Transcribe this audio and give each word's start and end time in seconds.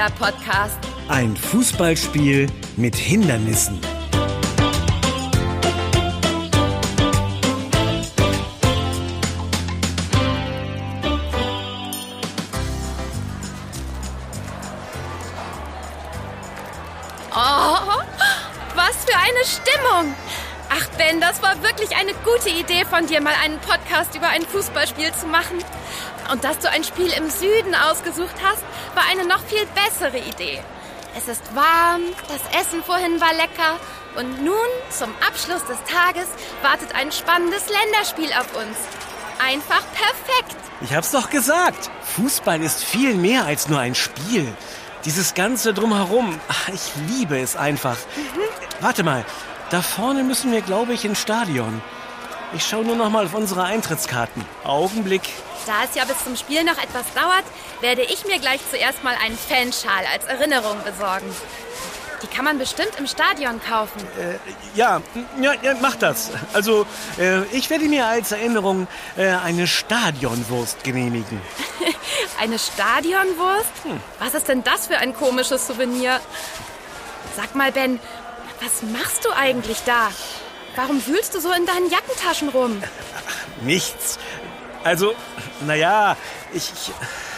Kinderpodcast. 0.00 0.78
Ein 1.08 1.36
Fußballspiel 1.36 2.46
mit 2.78 2.96
Hindernissen. 2.96 3.78
Oh, 17.32 17.76
was 18.74 19.04
für 19.04 19.16
eine 19.16 19.44
Stimmung! 19.44 20.14
Ach 20.70 20.88
Ben, 20.96 21.20
das 21.20 21.42
war 21.42 21.62
wirklich 21.62 21.94
eine 21.94 22.14
gute 22.24 22.48
Idee 22.48 22.86
von 22.86 23.06
dir, 23.06 23.20
mal 23.20 23.34
einen 23.44 23.58
Podcast 23.58 24.14
über 24.14 24.28
ein 24.28 24.46
Fußballspiel 24.46 25.12
zu 25.12 25.26
machen. 25.26 25.58
Und 26.30 26.44
dass 26.44 26.58
du 26.58 26.70
ein 26.70 26.84
Spiel 26.84 27.12
im 27.12 27.28
Süden 27.28 27.74
ausgesucht 27.74 28.36
hast, 28.44 28.62
war 28.94 29.04
eine 29.10 29.26
noch 29.26 29.42
viel 29.44 29.66
bessere 29.74 30.18
Idee. 30.18 30.62
Es 31.16 31.26
ist 31.26 31.42
warm, 31.56 32.02
das 32.28 32.60
Essen 32.60 32.84
vorhin 32.84 33.20
war 33.20 33.32
lecker 33.34 33.80
und 34.16 34.44
nun, 34.44 34.54
zum 34.90 35.10
Abschluss 35.26 35.64
des 35.66 35.78
Tages, 35.84 36.28
wartet 36.62 36.94
ein 36.94 37.10
spannendes 37.10 37.64
Länderspiel 37.68 38.32
auf 38.32 38.54
uns. 38.54 38.76
Einfach 39.44 39.82
perfekt. 39.92 40.56
Ich 40.82 40.94
hab's 40.94 41.10
doch 41.10 41.30
gesagt. 41.30 41.90
Fußball 42.16 42.62
ist 42.62 42.84
viel 42.84 43.14
mehr 43.14 43.44
als 43.44 43.68
nur 43.68 43.80
ein 43.80 43.96
Spiel. 43.96 44.46
Dieses 45.04 45.34
ganze 45.34 45.74
drumherum, 45.74 46.38
ach, 46.48 46.68
ich 46.68 46.92
liebe 47.08 47.40
es 47.40 47.56
einfach. 47.56 47.96
Warte 48.80 49.02
mal, 49.02 49.24
da 49.70 49.82
vorne 49.82 50.22
müssen 50.22 50.52
wir, 50.52 50.60
glaube 50.60 50.92
ich, 50.92 51.04
ins 51.04 51.20
Stadion. 51.20 51.82
Ich 52.52 52.66
schaue 52.66 52.84
nur 52.84 52.96
noch 52.96 53.10
mal 53.10 53.26
auf 53.26 53.34
unsere 53.34 53.62
Eintrittskarten. 53.62 54.44
Augenblick. 54.64 55.22
Da 55.66 55.84
es 55.88 55.94
ja 55.94 56.04
bis 56.04 56.24
zum 56.24 56.36
Spiel 56.36 56.64
noch 56.64 56.78
etwas 56.82 57.04
dauert, 57.14 57.44
werde 57.80 58.02
ich 58.02 58.24
mir 58.24 58.40
gleich 58.40 58.60
zuerst 58.70 59.04
mal 59.04 59.14
einen 59.24 59.38
Fanschal 59.38 60.04
als 60.12 60.24
Erinnerung 60.24 60.76
besorgen. 60.84 61.26
Die 62.22 62.26
kann 62.26 62.44
man 62.44 62.58
bestimmt 62.58 62.92
im 62.98 63.06
Stadion 63.06 63.60
kaufen. 63.62 64.02
Ja, 64.74 65.00
ja, 65.40 65.54
ja 65.62 65.74
mach 65.80 65.96
das. 65.96 66.30
Also, 66.52 66.86
äh, 67.18 67.44
ich 67.46 67.70
werde 67.70 67.84
mir 67.84 68.06
als 68.06 68.32
Erinnerung 68.32 68.88
äh, 69.16 69.28
eine 69.28 69.66
Stadionwurst 69.66 70.82
genehmigen. 70.84 71.40
Eine 72.40 72.58
Stadionwurst? 72.58 73.70
Was 74.18 74.34
ist 74.34 74.48
denn 74.48 74.64
das 74.64 74.86
für 74.86 74.96
ein 74.96 75.14
komisches 75.14 75.66
Souvenir? 75.66 76.20
Sag 77.36 77.54
mal, 77.54 77.70
Ben, 77.70 78.00
was 78.62 78.82
machst 78.82 79.24
du 79.24 79.30
eigentlich 79.30 79.82
da? 79.84 80.08
Warum 80.76 81.04
wühlst 81.06 81.34
du 81.34 81.40
so 81.40 81.52
in 81.52 81.66
deinen 81.66 81.90
Jackentaschen 81.90 82.48
rum? 82.48 82.82
Nichts. 83.62 84.18
Also, 84.84 85.14
naja, 85.66 86.16
ich, 86.52 86.72
ich. 86.72 86.92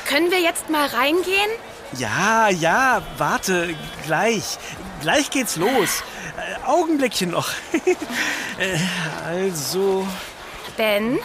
Können 0.08 0.30
wir 0.30 0.41
jetzt 0.41 0.69
mal 0.69 0.86
reingehen? 0.86 1.50
Ja, 1.98 2.48
ja, 2.48 3.02
warte, 3.19 3.74
gleich. 4.06 4.58
Gleich 5.00 5.30
geht's 5.30 5.56
los. 5.56 6.02
Äh, 6.36 6.66
Augenblickchen 6.66 7.30
noch. 7.30 7.50
äh, 8.58 8.78
also. 9.27 10.06
Ben? 10.77 11.19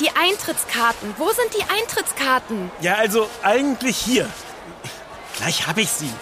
Die 0.00 0.10
Eintrittskarten. 0.10 1.14
Wo 1.18 1.30
sind 1.32 1.54
die 1.54 1.62
Eintrittskarten? 1.62 2.70
Ja, 2.80 2.94
also 2.94 3.28
eigentlich 3.42 3.96
hier. 3.96 4.28
Gleich 5.36 5.66
habe 5.66 5.82
ich 5.82 5.90
sie. 5.90 6.12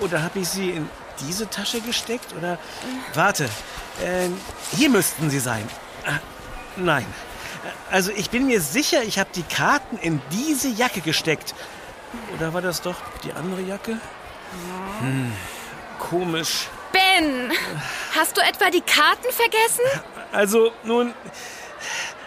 Oder 0.00 0.22
habe 0.22 0.40
ich 0.40 0.48
sie 0.48 0.70
in 0.70 0.88
diese 1.20 1.48
Tasche 1.48 1.80
gesteckt? 1.80 2.34
Oder. 2.36 2.58
Warte. 3.14 3.48
Ähm, 4.02 4.40
hier 4.76 4.90
müssten 4.90 5.30
sie 5.30 5.38
sein. 5.38 5.68
Ah, 6.06 6.18
nein. 6.76 7.06
Also 7.90 8.10
ich 8.10 8.30
bin 8.30 8.46
mir 8.46 8.60
sicher, 8.60 9.02
ich 9.02 9.18
habe 9.18 9.30
die 9.34 9.42
Karten 9.42 9.96
in 9.98 10.20
diese 10.30 10.68
Jacke 10.68 11.00
gesteckt. 11.00 11.54
Oder 12.34 12.52
war 12.52 12.62
das 12.62 12.82
doch 12.82 12.96
die 13.22 13.32
andere 13.32 13.62
Jacke? 13.62 13.98
Hm, 15.00 15.32
komisch. 15.98 16.68
Ben! 16.92 17.52
Hast 18.14 18.36
du 18.36 18.40
etwa 18.40 18.70
die 18.70 18.80
Karten 18.80 19.32
vergessen? 19.32 20.02
Also 20.32 20.72
nun. 20.84 21.14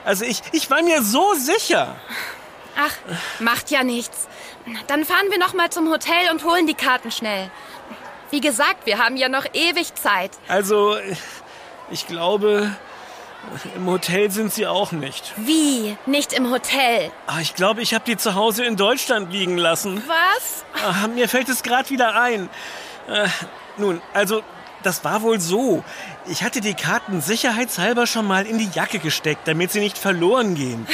Also 0.03 0.25
ich, 0.25 0.41
ich 0.51 0.69
war 0.69 0.81
mir 0.81 1.01
so 1.03 1.33
sicher. 1.35 1.95
Ach, 2.77 2.93
macht 3.39 3.71
ja 3.71 3.83
nichts. 3.83 4.27
Dann 4.87 5.05
fahren 5.05 5.25
wir 5.29 5.39
noch 5.39 5.53
mal 5.53 5.69
zum 5.69 5.89
Hotel 5.89 6.29
und 6.31 6.43
holen 6.43 6.67
die 6.67 6.73
Karten 6.73 7.11
schnell. 7.11 7.49
Wie 8.31 8.41
gesagt, 8.41 8.85
wir 8.85 8.97
haben 8.97 9.17
ja 9.17 9.29
noch 9.29 9.45
ewig 9.53 9.95
Zeit. 9.95 10.31
Also 10.47 10.97
ich 11.89 12.07
glaube, 12.07 12.75
im 13.75 13.87
Hotel 13.87 14.29
sind 14.31 14.53
sie 14.53 14.67
auch 14.67 14.91
nicht. 14.91 15.33
Wie? 15.37 15.95
Nicht 16.05 16.33
im 16.33 16.51
Hotel. 16.51 17.11
Ah, 17.27 17.39
ich 17.41 17.55
glaube, 17.55 17.81
ich 17.81 17.93
habe 17.93 18.03
die 18.05 18.17
zu 18.17 18.35
Hause 18.35 18.65
in 18.65 18.75
Deutschland 18.75 19.31
liegen 19.31 19.57
lassen. 19.57 20.03
Was? 20.07 20.65
Ah, 20.83 21.07
mir 21.07 21.29
fällt 21.29 21.47
es 21.49 21.63
gerade 21.63 21.89
wieder 21.89 22.19
ein. 22.19 22.49
Äh, 23.07 23.27
nun, 23.77 24.01
also, 24.13 24.43
das 24.87 25.03
war 25.03 25.21
wohl 25.21 25.41
so. 25.41 25.83
Ich 26.27 26.43
hatte 26.43 26.61
die 26.61 26.73
Karten 26.73 27.19
sicherheitshalber 27.19 28.07
schon 28.07 28.25
mal 28.25 28.45
in 28.45 28.57
die 28.57 28.69
Jacke 28.73 28.99
gesteckt, 28.99 29.45
damit 29.45 29.69
sie 29.69 29.81
nicht 29.81 29.97
verloren 29.97 30.55
gehen. 30.55 30.87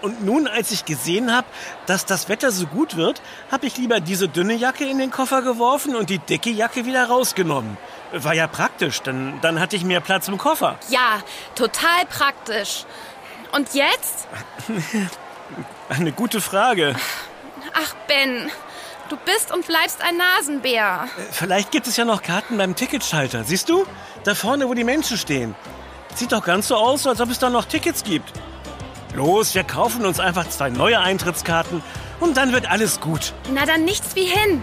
Und, 0.00 0.24
nun, 0.24 0.48
als 0.48 0.70
ich 0.70 0.86
gesehen 0.86 1.30
habe, 1.30 1.46
dass 1.84 2.06
das 2.06 2.30
Wetter 2.30 2.50
so 2.50 2.66
gut 2.66 2.96
wird, 2.96 3.20
habe 3.50 3.66
ich 3.66 3.76
lieber 3.76 4.00
diese 4.00 4.28
dünne 4.28 4.54
Jacke 4.54 4.86
in 4.88 4.96
den 4.96 5.10
Koffer 5.10 5.42
geworfen 5.42 5.94
und 5.94 6.08
die 6.08 6.20
dicke 6.20 6.48
Jacke 6.48 6.86
wieder 6.86 7.04
rausgenommen. 7.04 7.76
War 8.12 8.32
ja 8.32 8.46
praktisch, 8.46 9.02
denn 9.02 9.38
dann 9.42 9.60
hatte 9.60 9.76
ich 9.76 9.84
mehr 9.84 10.00
Platz 10.00 10.26
im 10.28 10.38
Koffer. 10.38 10.78
Ja, 10.88 11.20
total 11.54 12.06
praktisch. 12.08 12.86
Und 13.52 13.74
jetzt? 13.74 14.26
Eine 15.90 16.12
gute 16.12 16.40
Frage. 16.40 16.96
Ach, 17.74 17.94
Ben, 18.08 18.50
du 19.12 19.18
bist 19.30 19.52
und 19.52 19.66
bleibst 19.66 20.00
ein 20.00 20.16
Nasenbär. 20.16 21.06
Vielleicht 21.30 21.70
gibt 21.70 21.86
es 21.86 21.96
ja 21.96 22.04
noch 22.04 22.22
Karten 22.22 22.56
beim 22.56 22.74
Ticketschalter. 22.74 23.44
Siehst 23.44 23.68
du? 23.68 23.84
Da 24.24 24.34
vorne, 24.34 24.68
wo 24.68 24.74
die 24.74 24.84
Menschen 24.84 25.18
stehen. 25.18 25.54
Sieht 26.14 26.32
doch 26.32 26.42
ganz 26.42 26.68
so 26.68 26.76
aus, 26.76 27.06
als 27.06 27.20
ob 27.20 27.30
es 27.30 27.38
da 27.38 27.50
noch 27.50 27.66
Tickets 27.66 28.04
gibt. 28.04 28.32
Los, 29.14 29.54
wir 29.54 29.64
kaufen 29.64 30.06
uns 30.06 30.18
einfach 30.18 30.48
zwei 30.48 30.70
neue 30.70 30.98
Eintrittskarten 30.98 31.82
und 32.20 32.38
dann 32.38 32.52
wird 32.52 32.70
alles 32.70 33.00
gut. 33.00 33.34
Na 33.52 33.66
dann 33.66 33.84
nichts 33.84 34.16
wie 34.16 34.24
hin. 34.24 34.62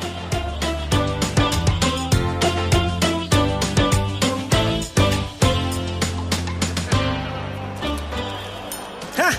Ha, 9.19 9.29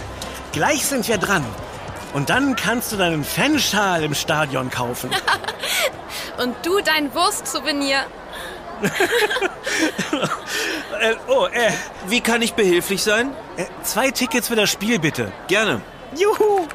gleich 0.53 0.87
sind 0.87 1.09
wir 1.09 1.19
dran. 1.19 1.45
Und 2.13 2.31
dann 2.31 2.57
kannst 2.57 2.93
du 2.93 2.97
deinen 2.97 3.25
Fanschal 3.25 4.03
im 4.03 4.15
Stadion 4.15 4.71
kaufen. 4.71 5.11
Und 6.43 6.55
du 6.65 6.81
dein 6.81 7.15
Wurstsouvenir. 7.15 7.99
äh, 11.01 11.15
oh, 11.29 11.47
äh, 11.47 11.71
Wie 12.09 12.21
kann 12.21 12.41
ich 12.41 12.55
behilflich 12.55 13.03
sein? 13.03 13.33
äh, 13.57 13.67
zwei 13.83 14.11
Tickets 14.11 14.49
für 14.49 14.57
das 14.57 14.71
Spiel 14.71 14.99
bitte. 14.99 15.31
Gerne. 15.49 15.83
Juhu! 16.17 16.67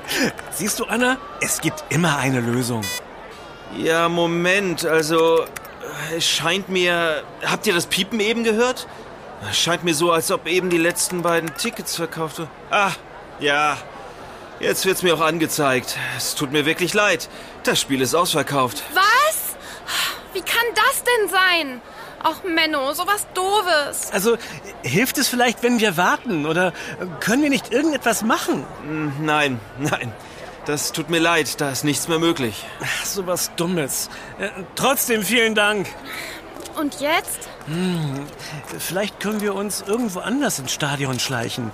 Siehst 0.51 0.79
du, 0.79 0.85
Anna? 0.85 1.17
Es 1.41 1.59
gibt 1.59 1.83
immer 1.89 2.17
eine 2.17 2.39
Lösung. 2.39 2.81
Ja, 3.75 4.07
Moment, 4.07 4.85
also 4.85 5.41
äh, 5.41 6.17
es 6.17 6.25
scheint 6.25 6.69
mir... 6.69 7.23
Habt 7.45 7.67
ihr 7.67 7.73
das 7.73 7.87
Piepen 7.87 8.19
eben 8.19 8.43
gehört? 8.43 8.87
Es 9.49 9.57
scheint 9.57 9.83
mir 9.83 9.93
so, 9.93 10.11
als 10.11 10.31
ob 10.31 10.47
eben 10.47 10.69
die 10.69 10.77
letzten 10.77 11.21
beiden 11.21 11.53
Tickets 11.55 11.95
verkauft 11.95 12.39
wurden. 12.39 12.49
Ah, 12.69 12.91
ja. 13.39 13.77
Jetzt 14.59 14.85
wird's 14.85 15.03
mir 15.03 15.15
auch 15.15 15.21
angezeigt. 15.21 15.97
Es 16.17 16.35
tut 16.35 16.51
mir 16.51 16.65
wirklich 16.65 16.93
leid. 16.93 17.29
Das 17.63 17.79
Spiel 17.79 18.01
ist 18.01 18.15
ausverkauft. 18.15 18.83
Was? 18.93 19.55
Wie 20.33 20.41
kann 20.41 20.65
das 20.75 21.03
denn 21.03 21.29
sein? 21.29 21.81
Ach, 22.23 22.43
Menno, 22.43 22.93
sowas 22.93 23.27
Doofes. 23.33 24.11
Also, 24.11 24.37
hilft 24.81 25.17
es 25.17 25.27
vielleicht, 25.27 25.61
wenn 25.61 25.79
wir 25.79 25.95
warten? 25.97 26.45
Oder 26.45 26.73
können 27.19 27.43
wir 27.43 27.49
nicht 27.49 27.71
irgendetwas 27.71 28.23
machen? 28.23 28.65
Nein, 29.21 29.59
nein. 29.77 30.11
Das 30.65 30.91
tut 30.91 31.11
mir 31.11 31.19
leid, 31.19 31.61
da 31.61 31.69
ist 31.69 31.83
nichts 31.83 32.07
mehr 32.07 32.17
möglich. 32.17 32.65
Ach, 32.81 33.05
so 33.05 33.27
was 33.27 33.53
Dummes. 33.55 34.09
Äh, 34.39 34.49
trotzdem 34.75 35.21
vielen 35.21 35.53
Dank. 35.53 35.87
Und 36.75 36.99
jetzt? 36.99 37.47
Vielleicht 38.79 39.19
können 39.19 39.41
wir 39.41 39.53
uns 39.53 39.83
irgendwo 39.85 40.19
anders 40.19 40.59
ins 40.59 40.73
Stadion 40.73 41.19
schleichen. 41.19 41.71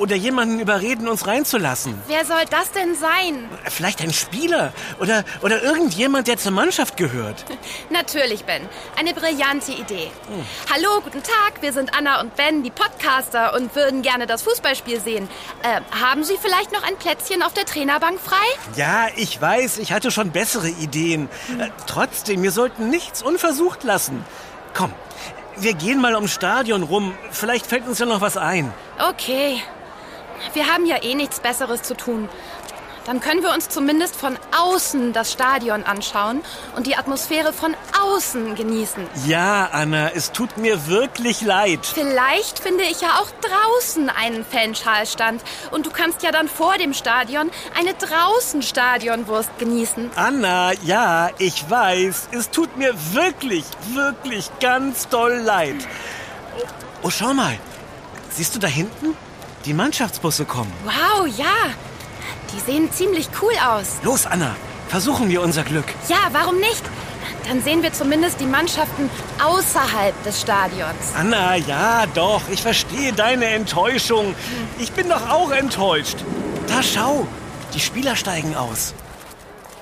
Oder 0.00 0.16
jemanden 0.16 0.60
überreden, 0.60 1.08
uns 1.08 1.26
reinzulassen. 1.26 1.94
Wer 2.06 2.24
soll 2.24 2.46
das 2.48 2.72
denn 2.72 2.94
sein? 2.94 3.50
Vielleicht 3.68 4.00
ein 4.00 4.14
Spieler 4.14 4.72
oder, 4.98 5.24
oder 5.42 5.62
irgendjemand, 5.62 6.26
der 6.26 6.38
zur 6.38 6.52
Mannschaft 6.52 6.96
gehört. 6.96 7.44
Natürlich, 7.90 8.46
Ben. 8.46 8.66
Eine 8.98 9.12
brillante 9.12 9.72
Idee. 9.72 10.10
Hallo, 10.72 11.02
guten 11.04 11.22
Tag. 11.22 11.60
Wir 11.60 11.74
sind 11.74 11.92
Anna 11.94 12.22
und 12.22 12.34
Ben, 12.34 12.62
die 12.62 12.70
Podcaster, 12.70 13.52
und 13.52 13.76
würden 13.76 14.00
gerne 14.00 14.26
das 14.26 14.40
Fußballspiel 14.40 15.02
sehen. 15.02 15.28
Äh, 15.62 15.82
haben 15.94 16.24
Sie 16.24 16.38
vielleicht 16.40 16.72
noch 16.72 16.82
ein 16.82 16.96
Plätzchen 16.96 17.42
auf 17.42 17.52
der 17.52 17.66
Trainerbank 17.66 18.18
frei? 18.20 18.36
Ja, 18.76 19.08
ich 19.16 19.38
weiß, 19.38 19.76
ich 19.76 19.92
hatte 19.92 20.10
schon 20.10 20.30
bessere 20.30 20.70
Ideen. 20.70 21.28
Äh, 21.58 21.68
trotzdem, 21.86 22.42
wir 22.42 22.52
sollten 22.52 22.88
nichts 22.88 23.22
unversucht 23.22 23.84
lassen. 23.84 24.24
Komm, 24.72 24.94
wir 25.58 25.74
gehen 25.74 26.00
mal 26.00 26.14
ums 26.14 26.32
Stadion 26.32 26.84
rum. 26.84 27.12
Vielleicht 27.32 27.66
fällt 27.66 27.86
uns 27.86 27.98
ja 27.98 28.06
noch 28.06 28.22
was 28.22 28.38
ein. 28.38 28.72
Okay. 28.98 29.60
Wir 30.54 30.66
haben 30.66 30.86
ja 30.86 31.02
eh 31.02 31.14
nichts 31.14 31.40
Besseres 31.40 31.82
zu 31.82 31.96
tun. 31.96 32.28
Dann 33.06 33.20
können 33.20 33.42
wir 33.42 33.52
uns 33.52 33.68
zumindest 33.68 34.14
von 34.14 34.38
außen 34.56 35.12
das 35.12 35.32
Stadion 35.32 35.84
anschauen 35.84 36.42
und 36.76 36.86
die 36.86 36.96
Atmosphäre 36.96 37.52
von 37.52 37.74
außen 38.00 38.54
genießen. 38.54 39.06
Ja, 39.26 39.70
Anna, 39.72 40.10
es 40.14 40.32
tut 40.32 40.58
mir 40.58 40.86
wirklich 40.86 41.40
leid. 41.40 41.80
Vielleicht 41.86 42.58
finde 42.58 42.84
ich 42.84 43.00
ja 43.00 43.18
auch 43.20 43.30
draußen 43.40 44.10
einen 44.10 44.44
Fanschalstand 44.44 45.42
und 45.70 45.86
du 45.86 45.90
kannst 45.90 46.22
ja 46.22 46.30
dann 46.30 46.48
vor 46.48 46.76
dem 46.76 46.92
Stadion 46.92 47.50
eine 47.76 47.94
draußen 47.94 48.62
Stadionwurst 48.62 49.58
genießen. 49.58 50.10
Anna, 50.14 50.72
ja, 50.84 51.30
ich 51.38 51.68
weiß, 51.68 52.28
es 52.32 52.50
tut 52.50 52.76
mir 52.76 52.94
wirklich, 53.12 53.64
wirklich 53.94 54.50
ganz 54.60 55.08
doll 55.08 55.36
leid. 55.36 55.76
Oh, 56.58 56.66
oh 57.04 57.10
schau 57.10 57.32
mal. 57.32 57.58
Siehst 58.28 58.54
du 58.54 58.58
da 58.58 58.68
hinten? 58.68 59.16
Die 59.66 59.74
Mannschaftsbusse 59.74 60.46
kommen. 60.46 60.72
Wow, 60.84 61.26
ja. 61.36 61.46
Die 62.52 62.60
sehen 62.60 62.90
ziemlich 62.92 63.28
cool 63.42 63.52
aus. 63.66 63.98
Los, 64.02 64.24
Anna, 64.24 64.56
versuchen 64.88 65.28
wir 65.28 65.42
unser 65.42 65.64
Glück. 65.64 65.84
Ja, 66.08 66.16
warum 66.32 66.58
nicht? 66.58 66.82
Dann 67.46 67.62
sehen 67.62 67.82
wir 67.82 67.92
zumindest 67.92 68.40
die 68.40 68.46
Mannschaften 68.46 69.10
außerhalb 69.44 70.14
des 70.24 70.40
Stadions. 70.40 71.14
Anna, 71.14 71.56
ja, 71.56 72.06
doch, 72.14 72.42
ich 72.50 72.62
verstehe 72.62 73.12
deine 73.12 73.46
Enttäuschung. 73.46 74.34
Ich 74.78 74.92
bin 74.92 75.10
doch 75.10 75.28
auch 75.28 75.50
enttäuscht. 75.50 76.16
Da 76.66 76.82
schau, 76.82 77.26
die 77.74 77.80
Spieler 77.80 78.16
steigen 78.16 78.56
aus. 78.56 78.94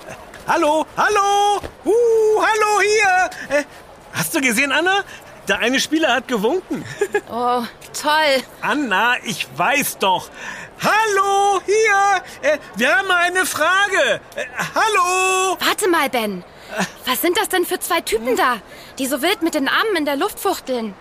Äh, 0.09 0.13
hallo, 0.49 0.87
hallo, 0.97 1.61
uh, 1.85 2.43
hallo 2.43 2.81
hier. 2.81 3.59
Äh, 3.59 3.65
hast 4.13 4.35
du 4.35 4.41
gesehen, 4.41 4.73
Anna? 4.73 5.05
Der 5.49 5.59
eine 5.61 5.81
Spieler 5.81 6.15
hat 6.15 6.29
gewunken. 6.29 6.85
Oh, 7.31 7.63
toll. 8.01 8.43
Anna, 8.63 9.17
ich 9.25 9.47
weiß 9.57 9.99
doch. 9.99 10.31
Hallo, 10.83 11.61
hier. 11.67 12.23
Äh, 12.51 12.59
wir 12.77 12.97
haben 12.97 13.11
eine 13.11 13.45
Frage. 13.45 14.21
Äh, 14.35 14.47
hallo. 14.75 15.59
Warte 15.61 15.89
mal, 15.89 16.09
Ben. 16.09 16.43
Was 17.07 17.21
sind 17.21 17.37
das 17.37 17.49
denn 17.51 17.67
für 17.67 17.79
zwei 17.81 18.01
Typen 18.01 18.35
da, 18.37 18.57
die 18.99 19.07
so 19.07 19.21
wild 19.21 19.43
mit 19.43 19.55
den 19.55 19.69
Armen 19.69 19.97
in 19.97 20.05
der 20.07 20.17
Luft 20.17 20.41
fuchteln? 20.41 20.95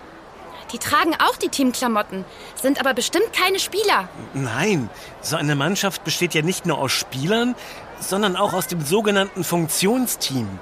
Die 0.74 0.80
tragen 0.80 1.16
auch 1.16 1.38
die 1.38 1.50
Teamklamotten, 1.50 2.26
sind 2.62 2.80
aber 2.80 2.94
bestimmt 2.94 3.32
keine 3.32 3.60
Spieler. 3.60 4.10
Nein, 4.34 4.90
so 5.22 5.38
eine 5.38 5.56
Mannschaft 5.56 6.04
besteht 6.04 6.34
ja 6.34 6.42
nicht 6.42 6.66
nur 6.66 6.78
aus 6.78 6.92
Spielern, 6.92 7.56
sondern 8.00 8.36
auch 8.36 8.52
aus 8.54 8.68
dem 8.68 8.82
sogenannten 8.82 9.46
Funktionsteam. 9.46 10.60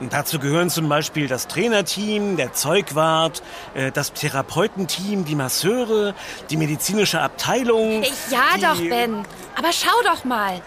Dazu 0.00 0.38
gehören 0.38 0.70
zum 0.70 0.88
Beispiel 0.88 1.26
das 1.26 1.48
Trainerteam, 1.48 2.36
der 2.36 2.52
Zeugwart, 2.52 3.42
äh, 3.74 3.90
das 3.90 4.12
Therapeutenteam, 4.12 5.24
die 5.24 5.34
Masseure, 5.34 6.14
die 6.50 6.56
medizinische 6.56 7.20
Abteilung. 7.20 8.04
Ja, 8.30 8.56
die... 8.56 8.60
doch, 8.60 8.78
Ben. 8.78 9.24
Aber 9.56 9.72
schau 9.72 10.02
doch 10.04 10.24
mal. 10.24 10.62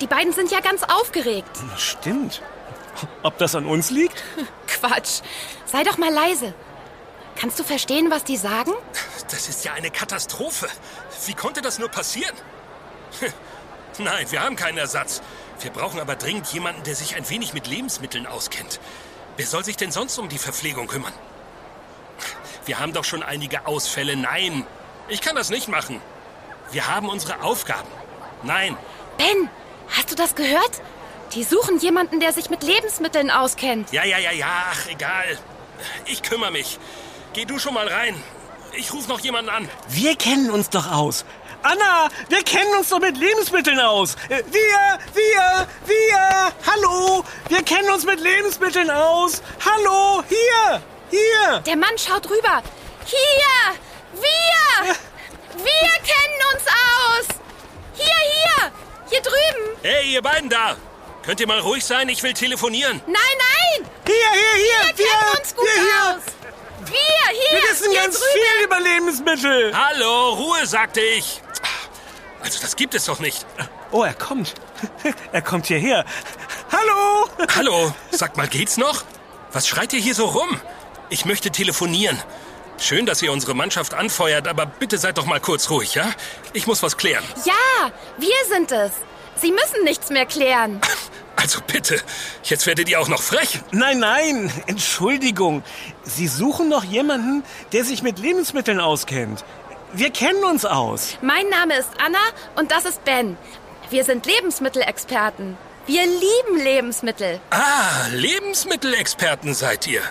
Die 0.00 0.06
beiden 0.06 0.32
sind 0.32 0.50
ja 0.50 0.60
ganz 0.60 0.82
aufgeregt. 0.82 1.56
Stimmt. 1.76 2.42
Ob 3.22 3.38
das 3.38 3.54
an 3.54 3.66
uns 3.66 3.90
liegt? 3.90 4.22
Quatsch. 4.66 5.20
Sei 5.66 5.84
doch 5.84 5.98
mal 5.98 6.12
leise. 6.12 6.54
Kannst 7.36 7.58
du 7.58 7.64
verstehen, 7.64 8.10
was 8.10 8.24
die 8.24 8.36
sagen? 8.36 8.72
Das 9.30 9.48
ist 9.48 9.64
ja 9.64 9.72
eine 9.72 9.90
Katastrophe. 9.90 10.68
Wie 11.26 11.34
konnte 11.34 11.62
das 11.62 11.78
nur 11.78 11.88
passieren? 11.88 12.34
Nein, 13.98 14.26
wir 14.30 14.42
haben 14.42 14.56
keinen 14.56 14.78
Ersatz. 14.78 15.20
Wir 15.64 15.70
brauchen 15.70 15.98
aber 15.98 16.14
dringend 16.14 16.46
jemanden, 16.48 16.82
der 16.82 16.94
sich 16.94 17.16
ein 17.16 17.26
wenig 17.30 17.54
mit 17.54 17.66
Lebensmitteln 17.66 18.26
auskennt. 18.26 18.80
Wer 19.38 19.46
soll 19.46 19.64
sich 19.64 19.78
denn 19.78 19.90
sonst 19.90 20.18
um 20.18 20.28
die 20.28 20.36
Verpflegung 20.36 20.86
kümmern? 20.88 21.14
Wir 22.66 22.78
haben 22.78 22.92
doch 22.92 23.04
schon 23.04 23.22
einige 23.22 23.66
Ausfälle. 23.66 24.14
Nein, 24.14 24.66
ich 25.08 25.22
kann 25.22 25.34
das 25.34 25.48
nicht 25.48 25.68
machen. 25.68 26.02
Wir 26.70 26.86
haben 26.86 27.08
unsere 27.08 27.42
Aufgaben. 27.42 27.88
Nein. 28.42 28.76
Ben, 29.16 29.48
hast 29.88 30.10
du 30.10 30.14
das 30.14 30.34
gehört? 30.34 30.82
Die 31.32 31.44
suchen 31.44 31.78
jemanden, 31.78 32.20
der 32.20 32.34
sich 32.34 32.50
mit 32.50 32.62
Lebensmitteln 32.62 33.30
auskennt. 33.30 33.90
Ja, 33.90 34.04
ja, 34.04 34.18
ja, 34.18 34.32
ja, 34.32 34.66
ach, 34.70 34.86
egal. 34.88 35.38
Ich 36.04 36.22
kümmere 36.22 36.50
mich. 36.50 36.78
Geh 37.32 37.46
du 37.46 37.58
schon 37.58 37.72
mal 37.72 37.88
rein. 37.88 38.22
Ich 38.76 38.92
rufe 38.92 39.08
noch 39.08 39.20
jemanden 39.20 39.50
an. 39.50 39.68
Wir 39.88 40.14
kennen 40.16 40.50
uns 40.50 40.68
doch 40.68 40.92
aus. 40.92 41.24
Anna, 41.64 42.10
wir 42.28 42.42
kennen 42.42 42.74
uns 42.76 42.90
doch 42.90 42.98
mit 42.98 43.16
Lebensmitteln 43.16 43.80
aus. 43.80 44.16
Äh, 44.28 44.42
wir, 44.50 44.98
wir, 45.14 45.66
wir. 45.86 46.52
Hallo, 46.70 47.24
wir 47.48 47.62
kennen 47.62 47.88
uns 47.90 48.04
mit 48.04 48.20
Lebensmitteln 48.20 48.90
aus. 48.90 49.42
Hallo, 49.64 50.22
hier, 50.28 50.82
hier. 51.10 51.60
Der 51.60 51.76
Mann 51.76 51.96
schaut 51.96 52.28
rüber. 52.28 52.62
Hier, 53.06 53.80
wir. 54.12 54.94
Wir 55.56 55.90
kennen 56.02 56.40
uns 56.52 56.64
aus. 56.66 57.26
Hier, 57.94 58.06
hier, 58.06 58.72
hier 59.08 59.22
drüben. 59.22 59.78
Hey, 59.80 60.12
ihr 60.12 60.20
beiden 60.20 60.50
da. 60.50 60.76
Könnt 61.24 61.40
ihr 61.40 61.46
mal 61.46 61.60
ruhig 61.60 61.82
sein? 61.82 62.10
Ich 62.10 62.22
will 62.22 62.34
telefonieren. 62.34 63.00
Nein, 63.06 63.14
nein. 63.16 63.88
Hier, 64.06 64.14
hier, 64.14 64.54
hier. 64.56 64.96
Wir, 64.98 65.06
kennen 65.06 65.38
uns 65.38 65.54
gut 65.56 65.66
hier, 65.66 65.82
hier. 65.82 66.16
aus. 66.16 66.22
Wir, 66.90 67.38
hier. 67.38 67.62
Wir 67.62 67.70
wissen 67.70 67.90
hier 67.90 68.02
ganz 68.02 68.20
drüben. 68.20 68.32
viel 68.34 68.64
über 68.66 68.80
Lebensmittel. 68.80 69.72
Hallo, 69.74 70.34
Ruhe, 70.34 70.66
sagte 70.66 71.00
ich. 71.00 71.40
Also, 72.44 72.60
das 72.60 72.76
gibt 72.76 72.94
es 72.94 73.06
doch 73.06 73.20
nicht. 73.20 73.46
Oh, 73.90 74.04
er 74.04 74.14
kommt. 74.14 74.54
Er 75.32 75.42
kommt 75.42 75.66
hierher. 75.66 76.04
Hallo. 76.70 77.28
Hallo, 77.56 77.92
sag 78.10 78.36
mal, 78.36 78.46
geht's 78.46 78.76
noch? 78.76 79.02
Was 79.52 79.66
schreit 79.66 79.92
ihr 79.94 79.98
hier 80.00 80.14
so 80.14 80.26
rum? 80.26 80.60
Ich 81.08 81.24
möchte 81.24 81.50
telefonieren. 81.50 82.22
Schön, 82.78 83.06
dass 83.06 83.22
ihr 83.22 83.32
unsere 83.32 83.54
Mannschaft 83.54 83.94
anfeuert, 83.94 84.46
aber 84.46 84.66
bitte 84.66 84.98
seid 84.98 85.16
doch 85.16 85.26
mal 85.26 85.40
kurz 85.40 85.70
ruhig, 85.70 85.94
ja? 85.94 86.10
Ich 86.52 86.66
muss 86.66 86.82
was 86.82 86.96
klären. 86.96 87.24
Ja, 87.44 87.90
wir 88.18 88.54
sind 88.54 88.72
es. 88.72 88.92
Sie 89.36 89.50
müssen 89.50 89.84
nichts 89.84 90.10
mehr 90.10 90.26
klären. 90.26 90.80
Also 91.36 91.60
bitte, 91.66 92.00
jetzt 92.44 92.64
werdet 92.66 92.88
ihr 92.88 93.00
auch 93.00 93.08
noch 93.08 93.20
frech. 93.20 93.60
Nein, 93.72 93.98
nein, 93.98 94.52
Entschuldigung. 94.66 95.62
Sie 96.04 96.28
suchen 96.28 96.68
noch 96.68 96.84
jemanden, 96.84 97.42
der 97.72 97.84
sich 97.84 98.02
mit 98.02 98.18
Lebensmitteln 98.20 98.80
auskennt. 98.80 99.44
Wir 99.96 100.10
kennen 100.10 100.42
uns 100.42 100.64
aus. 100.64 101.16
Mein 101.22 101.48
Name 101.50 101.78
ist 101.78 101.88
Anna 102.04 102.18
und 102.56 102.72
das 102.72 102.84
ist 102.84 103.04
Ben. 103.04 103.36
Wir 103.90 104.02
sind 104.02 104.26
Lebensmittelexperten. 104.26 105.56
Wir 105.86 106.02
lieben 106.02 106.64
Lebensmittel. 106.64 107.40
Ah, 107.50 108.08
Lebensmittelexperten 108.10 109.54
seid 109.54 109.86
ihr. 109.86 110.02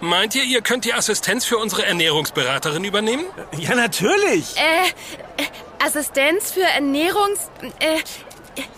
Meint 0.00 0.34
ihr, 0.34 0.44
ihr 0.44 0.60
könnt 0.60 0.84
die 0.84 0.92
Assistenz 0.92 1.46
für 1.46 1.56
unsere 1.56 1.86
Ernährungsberaterin 1.86 2.84
übernehmen? 2.84 3.24
Ja, 3.56 3.74
natürlich. 3.74 4.54
Äh, 4.56 5.42
äh 5.42 5.46
Assistenz 5.82 6.50
für 6.50 6.64
Ernährungs... 6.64 7.50
Äh, 7.78 8.00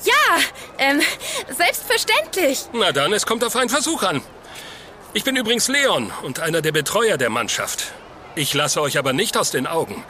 ja, 0.05 0.39
ähm, 0.79 1.01
selbstverständlich. 1.49 2.67
Na 2.73 2.93
dann, 2.93 3.13
es 3.13 3.27
kommt 3.27 3.43
auf 3.43 3.57
einen 3.57 3.71
Versuch 3.71 4.05
an. 4.05 4.23
Ich 5.15 5.25
bin 5.25 5.35
übrigens 5.35 5.67
Leon 5.67 6.13
und 6.23 6.39
einer 6.39 6.63
der 6.63 6.71
Betreuer 6.71 7.17
der 7.17 7.31
Mannschaft. 7.31 7.93
Ich 8.35 8.55
lasse 8.55 8.81
euch 8.81 8.97
aber 8.97 9.13
nicht 9.13 9.37
aus 9.37 9.51
den 9.51 9.67
Augen. 9.67 10.03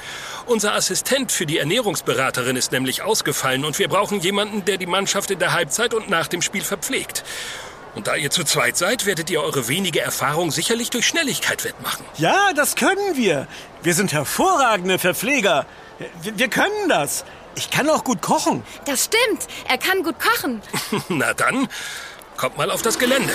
Unser 0.46 0.74
Assistent 0.74 1.32
für 1.32 1.44
die 1.44 1.58
Ernährungsberaterin 1.58 2.54
ist 2.54 2.70
nämlich 2.70 3.02
ausgefallen 3.02 3.64
und 3.64 3.78
wir 3.80 3.88
brauchen 3.88 4.20
jemanden, 4.20 4.64
der 4.64 4.76
die 4.76 4.86
Mannschaft 4.86 5.32
in 5.32 5.40
der 5.40 5.52
Halbzeit 5.52 5.92
und 5.92 6.08
nach 6.08 6.28
dem 6.28 6.40
Spiel 6.40 6.62
verpflegt. 6.62 7.24
Und 7.96 8.06
da 8.06 8.14
ihr 8.14 8.30
zu 8.30 8.44
zweit 8.44 8.76
seid, 8.76 9.06
werdet 9.06 9.28
ihr 9.28 9.42
eure 9.42 9.66
wenige 9.66 10.00
Erfahrung 10.00 10.52
sicherlich 10.52 10.90
durch 10.90 11.06
Schnelligkeit 11.06 11.64
wettmachen. 11.64 12.06
Ja, 12.16 12.52
das 12.54 12.76
können 12.76 13.16
wir. 13.16 13.48
Wir 13.82 13.94
sind 13.94 14.12
hervorragende 14.12 14.98
Verpfleger. 14.98 15.66
Wir, 16.22 16.38
wir 16.38 16.48
können 16.48 16.88
das. 16.88 17.24
Ich 17.56 17.70
kann 17.70 17.90
auch 17.90 18.04
gut 18.04 18.22
kochen. 18.22 18.62
Das 18.86 19.04
stimmt. 19.04 19.46
Er 19.68 19.78
kann 19.78 20.04
gut 20.04 20.16
kochen. 20.18 20.62
Na 21.08 21.34
dann, 21.34 21.68
kommt 22.36 22.56
mal 22.56 22.70
auf 22.70 22.82
das 22.82 22.98
Gelände. 22.98 23.32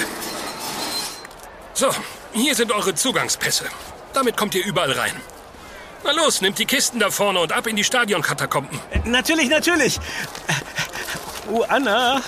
So, 1.73 1.89
hier 2.33 2.55
sind 2.55 2.71
eure 2.71 2.95
Zugangspässe. 2.95 3.65
Damit 4.13 4.37
kommt 4.37 4.55
ihr 4.55 4.65
überall 4.65 4.91
rein. 4.91 5.13
Na 6.03 6.11
los, 6.11 6.41
nehmt 6.41 6.59
die 6.59 6.65
Kisten 6.65 6.99
da 6.99 7.09
vorne 7.09 7.39
und 7.39 7.51
ab 7.51 7.67
in 7.67 7.75
die 7.75 7.83
Stadionkatakomben. 7.83 8.79
Natürlich, 9.05 9.49
natürlich. 9.49 9.99
Oh, 11.51 11.63
Anna, 11.67 12.21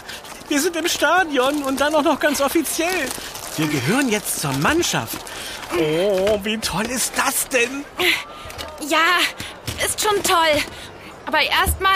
wir 0.47 0.59
sind 0.59 0.75
im 0.75 0.87
Stadion 0.87 1.63
und 1.63 1.79
dann 1.79 1.93
auch 1.95 2.03
noch 2.03 2.19
ganz 2.19 2.41
offiziell. 2.41 3.07
Wir 3.57 3.67
gehören 3.67 4.09
jetzt 4.09 4.39
zur 4.41 4.53
Mannschaft. 4.53 5.17
Oh, 5.77 6.39
wie 6.43 6.57
toll 6.57 6.85
ist 6.85 7.13
das 7.17 7.47
denn? 7.49 7.83
Ja, 8.87 9.19
ist 9.85 10.01
schon 10.01 10.23
toll. 10.23 10.63
Aber 11.25 11.41
erstmal 11.41 11.95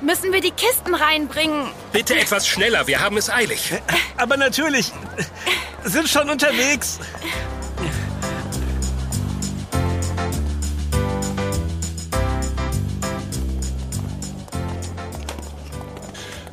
müssen 0.00 0.32
wir 0.32 0.40
die 0.40 0.52
Kisten 0.52 0.94
reinbringen. 0.94 1.70
Bitte 1.92 2.18
etwas 2.18 2.48
schneller, 2.48 2.86
wir 2.86 3.00
haben 3.00 3.18
es 3.18 3.28
eilig. 3.28 3.74
Aber 4.16 4.36
natürlich, 4.36 4.92
sind 5.84 6.08
schon 6.08 6.30
unterwegs. 6.30 6.98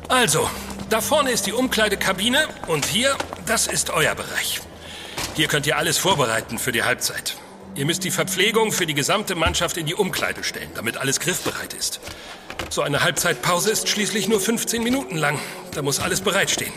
Also, 0.08 0.48
da 0.88 1.02
vorne 1.02 1.30
ist 1.32 1.46
die 1.46 1.52
Umkleidekabine 1.52 2.48
und 2.66 2.86
hier, 2.86 3.14
das 3.44 3.66
ist 3.66 3.90
euer 3.90 4.14
Bereich. 4.14 4.60
Hier 5.36 5.48
könnt 5.48 5.66
ihr 5.66 5.76
alles 5.76 5.98
vorbereiten 5.98 6.58
für 6.58 6.72
die 6.72 6.82
Halbzeit. 6.82 7.36
Ihr 7.74 7.84
müsst 7.84 8.04
die 8.04 8.10
Verpflegung 8.10 8.72
für 8.72 8.86
die 8.86 8.94
gesamte 8.94 9.34
Mannschaft 9.34 9.76
in 9.76 9.84
die 9.84 9.94
Umkleide 9.94 10.44
stellen, 10.44 10.70
damit 10.74 10.96
alles 10.96 11.20
griffbereit 11.20 11.74
ist. 11.74 12.00
So 12.70 12.80
eine 12.80 13.02
Halbzeitpause 13.02 13.70
ist 13.70 13.88
schließlich 13.88 14.28
nur 14.28 14.40
15 14.40 14.82
Minuten 14.82 15.16
lang. 15.16 15.38
Da 15.74 15.82
muss 15.82 16.00
alles 16.00 16.22
bereitstehen. 16.22 16.72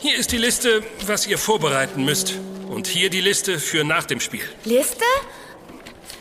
Hier 0.00 0.16
ist 0.16 0.30
die 0.30 0.38
Liste, 0.38 0.84
was 1.06 1.26
ihr 1.26 1.38
vorbereiten 1.38 2.04
müsst. 2.04 2.34
Und 2.68 2.86
hier 2.86 3.10
die 3.10 3.20
Liste 3.20 3.58
für 3.58 3.82
nach 3.82 4.04
dem 4.04 4.20
Spiel. 4.20 4.44
Liste? 4.64 5.04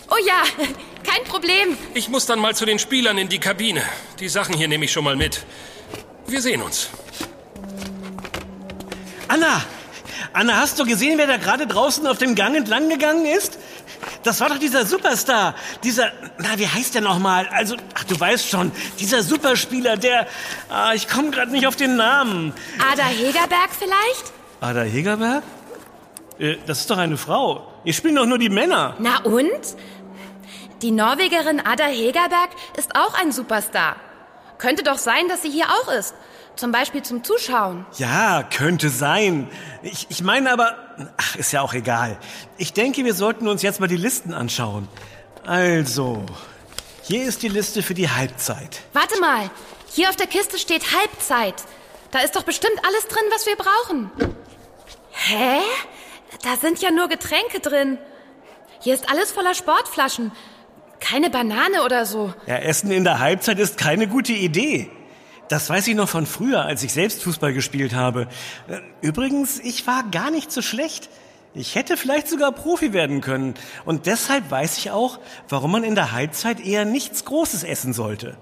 Oh 0.09 0.25
ja, 0.25 0.43
kein 1.03 1.23
Problem. 1.25 1.77
Ich 1.93 2.09
muss 2.09 2.25
dann 2.25 2.39
mal 2.39 2.55
zu 2.55 2.65
den 2.65 2.79
Spielern 2.79 3.19
in 3.19 3.29
die 3.29 3.39
Kabine. 3.39 3.83
Die 4.19 4.29
Sachen 4.29 4.55
hier 4.55 4.67
nehme 4.67 4.85
ich 4.85 4.91
schon 4.91 5.03
mal 5.03 5.15
mit. 5.15 5.45
Wir 6.27 6.41
sehen 6.41 6.61
uns. 6.61 6.89
Anna! 9.27 9.61
Anna, 10.33 10.57
hast 10.57 10.77
du 10.77 10.85
gesehen, 10.85 11.17
wer 11.17 11.25
da 11.25 11.37
gerade 11.37 11.65
draußen 11.65 12.05
auf 12.05 12.17
dem 12.17 12.35
Gang 12.35 12.55
entlang 12.55 12.89
gegangen 12.89 13.25
ist? 13.25 13.57
Das 14.23 14.39
war 14.41 14.49
doch 14.49 14.59
dieser 14.59 14.85
Superstar. 14.85 15.55
Dieser, 15.83 16.11
na, 16.37 16.57
wie 16.57 16.67
heißt 16.67 16.95
der 16.95 17.01
nochmal? 17.01 17.47
Also, 17.47 17.75
ach, 17.95 18.03
du 18.03 18.19
weißt 18.19 18.47
schon, 18.49 18.71
dieser 18.99 19.23
Superspieler, 19.23 19.95
der, 19.97 20.27
ah, 20.69 20.93
ich 20.93 21.07
komme 21.07 21.31
gerade 21.31 21.51
nicht 21.51 21.65
auf 21.65 21.75
den 21.75 21.95
Namen. 21.95 22.53
Ada 22.91 23.05
Hegerberg 23.05 23.69
vielleicht? 23.77 24.33
Ada 24.59 24.81
Hegerberg? 24.81 25.43
Äh, 26.39 26.57
das 26.67 26.81
ist 26.81 26.89
doch 26.89 26.97
eine 26.97 27.17
Frau. 27.17 27.71
Ihr 27.83 27.93
spielen 27.93 28.15
doch 28.15 28.25
nur 28.25 28.37
die 28.37 28.49
Männer. 28.49 28.95
Na 28.99 29.21
und? 29.21 29.49
Die 30.81 30.91
Norwegerin 30.91 31.59
Ada 31.59 31.85
Hegerberg 31.85 32.49
ist 32.77 32.95
auch 32.95 33.19
ein 33.19 33.31
Superstar. 33.31 33.95
Könnte 34.57 34.83
doch 34.83 34.97
sein, 34.97 35.27
dass 35.27 35.41
sie 35.41 35.49
hier 35.49 35.65
auch 35.65 35.91
ist. 35.91 36.15
Zum 36.55 36.71
Beispiel 36.71 37.03
zum 37.03 37.23
Zuschauen. 37.23 37.85
Ja, 37.97 38.41
könnte 38.43 38.89
sein. 38.89 39.47
Ich, 39.83 40.07
ich 40.09 40.23
meine 40.23 40.51
aber, 40.51 40.75
ach, 41.17 41.35
ist 41.35 41.51
ja 41.51 41.61
auch 41.61 41.73
egal. 41.73 42.17
Ich 42.57 42.73
denke, 42.73 43.05
wir 43.05 43.13
sollten 43.13 43.47
uns 43.47 43.61
jetzt 43.61 43.79
mal 43.79 43.87
die 43.87 43.97
Listen 43.97 44.33
anschauen. 44.33 44.87
Also, 45.45 46.25
hier 47.03 47.23
ist 47.25 47.43
die 47.43 47.47
Liste 47.47 47.83
für 47.83 47.93
die 47.93 48.09
Halbzeit. 48.09 48.81
Warte 48.93 49.19
mal, 49.19 49.49
hier 49.93 50.09
auf 50.09 50.15
der 50.15 50.27
Kiste 50.27 50.57
steht 50.57 50.95
Halbzeit. 50.97 51.55
Da 52.11 52.19
ist 52.19 52.35
doch 52.35 52.43
bestimmt 52.43 52.79
alles 52.85 53.07
drin, 53.07 53.23
was 53.31 53.45
wir 53.45 53.55
brauchen. 53.55 54.11
Hä? 55.11 55.59
Da 56.43 56.57
sind 56.57 56.81
ja 56.81 56.89
nur 56.91 57.07
Getränke 57.07 57.59
drin. 57.59 57.97
Hier 58.79 58.93
ist 58.93 59.09
alles 59.09 59.31
voller 59.31 59.53
Sportflaschen. 59.53 60.31
Keine 60.99 61.29
Banane 61.29 61.83
oder 61.85 62.05
so. 62.05 62.33
Ja, 62.47 62.57
Essen 62.57 62.91
in 62.91 63.03
der 63.03 63.19
Halbzeit 63.19 63.59
ist 63.59 63.77
keine 63.77 64.07
gute 64.07 64.33
Idee. 64.33 64.89
Das 65.47 65.69
weiß 65.69 65.87
ich 65.87 65.95
noch 65.95 66.09
von 66.09 66.25
früher, 66.25 66.63
als 66.63 66.83
ich 66.83 66.91
selbst 66.91 67.23
Fußball 67.23 67.53
gespielt 67.53 67.93
habe. 67.93 68.27
Äh, 68.67 68.79
übrigens, 69.01 69.59
ich 69.59 69.87
war 69.87 70.03
gar 70.11 70.31
nicht 70.31 70.51
so 70.51 70.61
schlecht. 70.61 71.09
Ich 71.53 71.75
hätte 71.75 71.97
vielleicht 71.97 72.27
sogar 72.27 72.51
Profi 72.51 72.93
werden 72.93 73.21
können. 73.21 73.55
Und 73.85 74.05
deshalb 74.05 74.51
weiß 74.51 74.77
ich 74.77 74.91
auch, 74.91 75.19
warum 75.47 75.71
man 75.71 75.83
in 75.83 75.95
der 75.95 76.11
Halbzeit 76.11 76.59
eher 76.59 76.85
nichts 76.85 77.25
Großes 77.25 77.63
essen 77.63 77.93
sollte. 77.93 78.37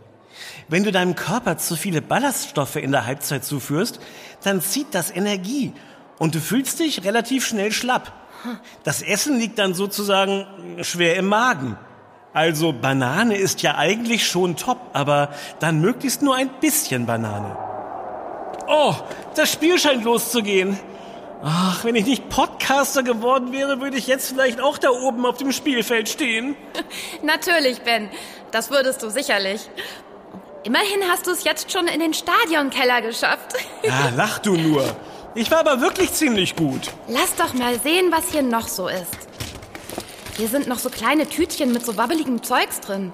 Wenn 0.68 0.84
du 0.84 0.92
deinem 0.92 1.16
Körper 1.16 1.58
zu 1.58 1.76
viele 1.76 2.02
Ballaststoffe 2.02 2.76
in 2.76 2.92
der 2.92 3.06
Halbzeit 3.06 3.46
zuführst, 3.46 4.00
dann 4.44 4.62
zieht 4.62 4.88
das 4.92 5.16
Energie 5.16 5.74
und 6.18 6.36
du 6.36 6.40
fühlst 6.40 6.80
dich 6.80 7.04
relativ 7.04 7.46
schnell 7.46 7.72
schlapp. 7.72 8.12
Das 8.84 9.02
Essen 9.02 9.40
liegt 9.40 9.60
dann 9.60 9.74
sozusagen 9.74 10.46
schwer 10.82 11.16
im 11.16 11.28
Magen. 11.28 11.78
Also 12.36 12.74
Banane 12.74 13.38
ist 13.38 13.62
ja 13.62 13.76
eigentlich 13.76 14.28
schon 14.28 14.58
top, 14.58 14.78
aber 14.92 15.30
dann 15.62 15.80
möglichst 15.80 16.22
nur 16.22 16.36
ein 16.36 16.50
bisschen 16.60 17.06
Banane. 17.06 17.56
Oh, 18.68 18.94
das 19.36 19.54
Spiel 19.54 19.80
scheint 19.80 20.04
loszugehen. 20.04 20.78
Ach, 21.42 21.86
wenn 21.86 21.96
ich 21.96 22.06
nicht 22.06 22.28
Podcaster 22.28 23.04
geworden 23.04 23.54
wäre, 23.54 23.80
würde 23.80 23.96
ich 23.96 24.08
jetzt 24.08 24.28
vielleicht 24.28 24.60
auch 24.60 24.78
da 24.78 24.90
oben 24.90 25.26
auf 25.26 25.38
dem 25.38 25.54
Spielfeld 25.54 26.10
stehen. 26.10 26.58
Natürlich, 27.24 27.80
Ben. 27.84 28.10
Das 28.52 28.70
würdest 28.70 29.02
du 29.02 29.10
sicherlich. 29.10 29.70
Immerhin 30.64 31.04
hast 31.10 31.28
du 31.28 31.32
es 31.32 31.46
jetzt 31.46 31.72
schon 31.72 31.88
in 31.88 32.02
den 32.02 32.14
Stadionkeller 32.14 33.02
geschafft. 33.02 33.54
Ja, 33.84 34.12
lach 34.14 34.40
du 34.40 34.58
nur. 34.58 34.84
Ich 35.36 35.52
war 35.52 35.60
aber 35.60 35.80
wirklich 35.80 36.12
ziemlich 36.12 36.56
gut. 36.58 36.92
Lass 37.08 37.34
doch 37.36 37.54
mal 37.54 37.80
sehen, 37.80 38.12
was 38.12 38.32
hier 38.32 38.42
noch 38.42 38.68
so 38.68 38.90
ist. 38.90 39.16
Hier 40.38 40.50
sind 40.50 40.68
noch 40.68 40.80
so 40.80 40.90
kleine 40.90 41.28
Tütchen 41.28 41.72
mit 41.72 41.86
so 41.86 41.96
wabbeligem 41.96 42.44
Zeugs 42.44 42.82
drin. 42.82 43.14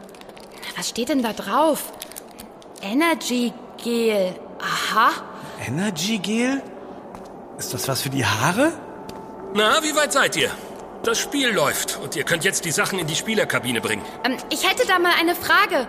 Was 0.75 0.89
steht 0.89 1.09
denn 1.09 1.21
da 1.21 1.33
drauf? 1.33 1.91
Energy 2.81 3.53
Gel. 3.83 4.33
Aha. 4.59 5.11
Energy 5.67 6.17
Gel? 6.17 6.63
Ist 7.59 7.73
das 7.73 7.87
was 7.87 8.01
für 8.01 8.09
die 8.09 8.25
Haare? 8.25 8.73
Na, 9.53 9.83
wie 9.83 9.95
weit 9.95 10.13
seid 10.13 10.35
ihr? 10.35 10.49
Das 11.03 11.19
Spiel 11.19 11.49
läuft 11.49 11.99
und 12.01 12.15
ihr 12.15 12.23
könnt 12.23 12.43
jetzt 12.43 12.65
die 12.65 12.71
Sachen 12.71 12.97
in 12.97 13.05
die 13.05 13.15
Spielerkabine 13.15 13.81
bringen. 13.81 14.03
Ähm, 14.23 14.37
ich 14.49 14.67
hätte 14.67 14.87
da 14.87 14.97
mal 14.97 15.13
eine 15.19 15.35
Frage. 15.35 15.87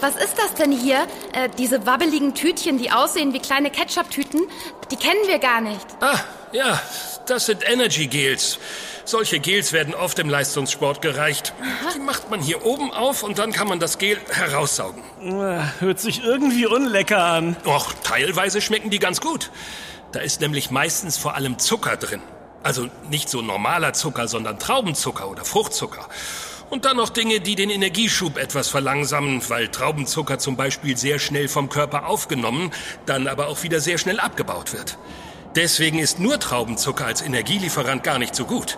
Was 0.00 0.16
ist 0.16 0.38
das 0.38 0.54
denn 0.54 0.72
hier? 0.72 1.06
Äh, 1.32 1.48
diese 1.58 1.84
wabbeligen 1.86 2.34
Tütchen, 2.34 2.78
die 2.78 2.90
aussehen 2.90 3.32
wie 3.32 3.40
kleine 3.40 3.70
Ketchup-Tüten, 3.70 4.42
die 4.90 4.96
kennen 4.96 5.26
wir 5.26 5.38
gar 5.38 5.60
nicht. 5.60 5.86
Ah, 6.00 6.20
ja, 6.52 6.80
das 7.26 7.46
sind 7.46 7.68
Energy 7.68 8.06
Gels. 8.06 8.58
Solche 9.08 9.40
Gels 9.40 9.72
werden 9.72 9.94
oft 9.94 10.18
im 10.18 10.28
Leistungssport 10.28 11.00
gereicht. 11.00 11.54
Die 11.94 11.98
macht 11.98 12.28
man 12.28 12.42
hier 12.42 12.66
oben 12.66 12.92
auf 12.92 13.22
und 13.22 13.38
dann 13.38 13.52
kann 13.52 13.66
man 13.66 13.80
das 13.80 13.96
Gel 13.96 14.18
heraussaugen. 14.28 15.02
Hört 15.78 15.98
sich 15.98 16.22
irgendwie 16.22 16.66
unlecker 16.66 17.24
an. 17.24 17.56
Och, 17.64 17.94
teilweise 18.02 18.60
schmecken 18.60 18.90
die 18.90 18.98
ganz 18.98 19.22
gut. 19.22 19.50
Da 20.12 20.20
ist 20.20 20.42
nämlich 20.42 20.70
meistens 20.70 21.16
vor 21.16 21.36
allem 21.36 21.58
Zucker 21.58 21.96
drin. 21.96 22.20
Also 22.62 22.90
nicht 23.08 23.30
so 23.30 23.40
normaler 23.40 23.94
Zucker, 23.94 24.28
sondern 24.28 24.58
Traubenzucker 24.58 25.30
oder 25.30 25.46
Fruchtzucker. 25.46 26.06
Und 26.68 26.84
dann 26.84 26.98
noch 26.98 27.08
Dinge, 27.08 27.40
die 27.40 27.54
den 27.54 27.70
Energieschub 27.70 28.36
etwas 28.36 28.68
verlangsamen, 28.68 29.40
weil 29.48 29.68
Traubenzucker 29.68 30.38
zum 30.38 30.56
Beispiel 30.56 30.98
sehr 30.98 31.18
schnell 31.18 31.48
vom 31.48 31.70
Körper 31.70 32.08
aufgenommen, 32.08 32.72
dann 33.06 33.26
aber 33.26 33.48
auch 33.48 33.62
wieder 33.62 33.80
sehr 33.80 33.96
schnell 33.96 34.20
abgebaut 34.20 34.74
wird. 34.74 34.98
Deswegen 35.56 35.98
ist 35.98 36.18
nur 36.20 36.38
Traubenzucker 36.38 37.06
als 37.06 37.22
Energielieferant 37.22 38.02
gar 38.02 38.18
nicht 38.18 38.34
so 38.34 38.44
gut, 38.44 38.76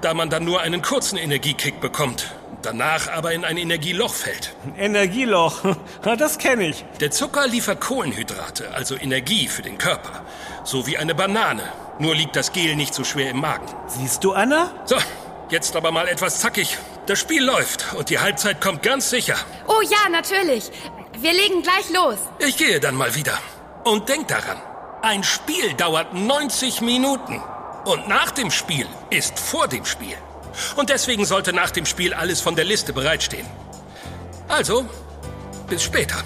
da 0.00 0.14
man 0.14 0.30
dann 0.30 0.44
nur 0.44 0.60
einen 0.60 0.82
kurzen 0.82 1.16
Energiekick 1.16 1.80
bekommt, 1.80 2.32
danach 2.62 3.08
aber 3.08 3.32
in 3.32 3.44
ein 3.44 3.56
Energieloch 3.56 4.14
fällt. 4.14 4.54
Energieloch, 4.76 5.62
das 6.18 6.38
kenne 6.38 6.68
ich. 6.68 6.84
Der 7.00 7.10
Zucker 7.10 7.46
liefert 7.46 7.80
Kohlenhydrate, 7.80 8.72
also 8.74 8.96
Energie 8.96 9.48
für 9.48 9.62
den 9.62 9.78
Körper, 9.78 10.24
so 10.64 10.86
wie 10.86 10.98
eine 10.98 11.14
Banane. 11.14 11.62
Nur 11.98 12.14
liegt 12.14 12.36
das 12.36 12.52
Gel 12.52 12.76
nicht 12.76 12.94
so 12.94 13.04
schwer 13.04 13.30
im 13.30 13.40
Magen. 13.40 13.66
Siehst 13.86 14.24
du, 14.24 14.32
Anna? 14.32 14.72
So, 14.86 14.96
jetzt 15.50 15.76
aber 15.76 15.90
mal 15.90 16.08
etwas 16.08 16.40
zackig. 16.40 16.78
Das 17.06 17.18
Spiel 17.18 17.44
läuft 17.44 17.94
und 17.94 18.08
die 18.08 18.18
Halbzeit 18.18 18.60
kommt 18.60 18.82
ganz 18.82 19.10
sicher. 19.10 19.36
Oh 19.66 19.82
ja, 19.82 20.08
natürlich. 20.10 20.70
Wir 21.18 21.32
legen 21.32 21.62
gleich 21.62 21.90
los. 21.90 22.16
Ich 22.38 22.56
gehe 22.56 22.80
dann 22.80 22.94
mal 22.94 23.14
wieder. 23.14 23.38
Und 23.84 24.08
denk 24.08 24.28
daran, 24.28 24.58
ein 25.02 25.22
Spiel 25.24 25.72
dauert 25.74 26.12
90 26.12 26.82
Minuten. 26.82 27.40
Und 27.84 28.08
nach 28.08 28.30
dem 28.30 28.50
Spiel 28.50 28.86
ist 29.08 29.38
vor 29.38 29.66
dem 29.66 29.84
Spiel. 29.86 30.16
Und 30.76 30.90
deswegen 30.90 31.24
sollte 31.24 31.52
nach 31.52 31.70
dem 31.70 31.86
Spiel 31.86 32.12
alles 32.12 32.40
von 32.40 32.54
der 32.54 32.64
Liste 32.64 32.92
bereitstehen. 32.92 33.46
Also, 34.48 34.84
bis 35.68 35.82
später. 35.82 36.22